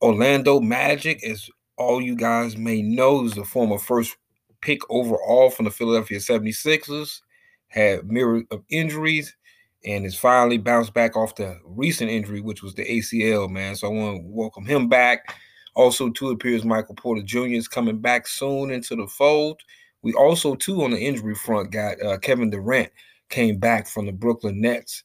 Orlando 0.02 0.60
Magic, 0.60 1.22
as 1.24 1.48
all 1.78 2.02
you 2.02 2.16
guys 2.16 2.56
may 2.56 2.82
know, 2.82 3.24
is 3.24 3.34
the 3.34 3.44
former 3.44 3.78
first 3.78 4.16
pick 4.62 4.80
overall 4.90 5.50
from 5.50 5.66
the 5.66 5.70
Philadelphia 5.70 6.18
76ers. 6.18 7.20
Had 7.68 8.10
myriad 8.10 8.46
of 8.50 8.64
injuries 8.68 9.36
and 9.84 10.04
is 10.06 10.16
finally 10.16 10.58
bounced 10.58 10.94
back 10.94 11.16
off 11.16 11.36
the 11.36 11.58
recent 11.64 12.10
injury, 12.10 12.40
which 12.40 12.62
was 12.62 12.74
the 12.74 12.84
ACL, 12.84 13.48
man. 13.48 13.76
So 13.76 13.86
I 13.86 13.90
want 13.90 14.16
to 14.16 14.22
welcome 14.26 14.64
him 14.64 14.88
back. 14.88 15.36
Also, 15.74 16.10
too, 16.10 16.30
appears 16.30 16.64
Michael 16.64 16.94
Porter 16.94 17.22
Jr. 17.22 17.46
is 17.46 17.68
coming 17.68 17.98
back 17.98 18.26
soon 18.26 18.70
into 18.70 18.94
the 18.96 19.06
fold. 19.06 19.60
We 20.02 20.12
also, 20.14 20.54
too, 20.54 20.82
on 20.84 20.92
the 20.92 20.98
injury 20.98 21.34
front, 21.34 21.70
got 21.72 22.00
uh, 22.02 22.18
Kevin 22.18 22.50
Durant 22.50 22.90
came 23.30 23.58
back 23.58 23.86
from 23.88 24.06
the 24.06 24.12
Brooklyn 24.12 24.60
Nets. 24.60 25.02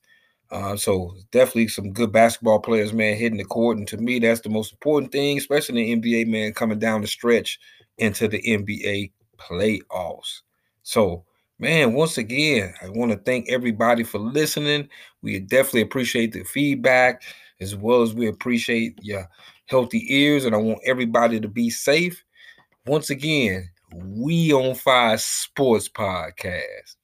Uh, 0.52 0.76
so 0.76 1.14
definitely 1.32 1.68
some 1.68 1.94
good 1.94 2.12
basketball 2.12 2.60
players, 2.60 2.92
man, 2.92 3.16
hitting 3.16 3.38
the 3.38 3.46
court. 3.46 3.78
And 3.78 3.88
to 3.88 3.98
me, 3.98 4.20
that's 4.20 4.42
the 4.42 4.50
most 4.50 4.74
important 4.74 5.12
thing, 5.12 5.38
especially 5.38 5.92
in 5.92 6.02
the 6.02 6.24
NBA, 6.24 6.28
man, 6.28 6.54
coming 6.54 6.80
down 6.80 7.02
the 7.02 7.08
stretch 7.08 7.60
into 7.98 8.28
the 8.28 8.42
NBA 8.42 9.12
playoffs. 9.38 10.42
So, 10.84 11.24
man, 11.60 11.94
once 11.94 12.18
again, 12.18 12.74
I 12.82 12.90
want 12.90 13.12
to 13.12 13.18
thank 13.18 13.50
everybody 13.50 14.04
for 14.04 14.18
listening. 14.18 14.90
We 15.22 15.40
definitely 15.40 15.82
appreciate 15.82 16.34
the 16.34 16.44
feedback 16.44 17.22
as 17.62 17.76
well 17.76 18.02
as 18.02 18.14
we 18.14 18.28
appreciate 18.28 18.98
your 19.02 19.28
healthy 19.70 20.06
ears, 20.14 20.46
and 20.46 20.56
I 20.56 20.58
want 20.58 20.80
everybody 20.86 21.40
to 21.40 21.48
be 21.48 21.70
safe. 21.70 22.24
Once 22.86 23.10
again, 23.10 23.70
we 23.94 24.52
on 24.54 24.76
Fire 24.76 25.18
Sports 25.18 25.90
Podcast. 25.90 26.96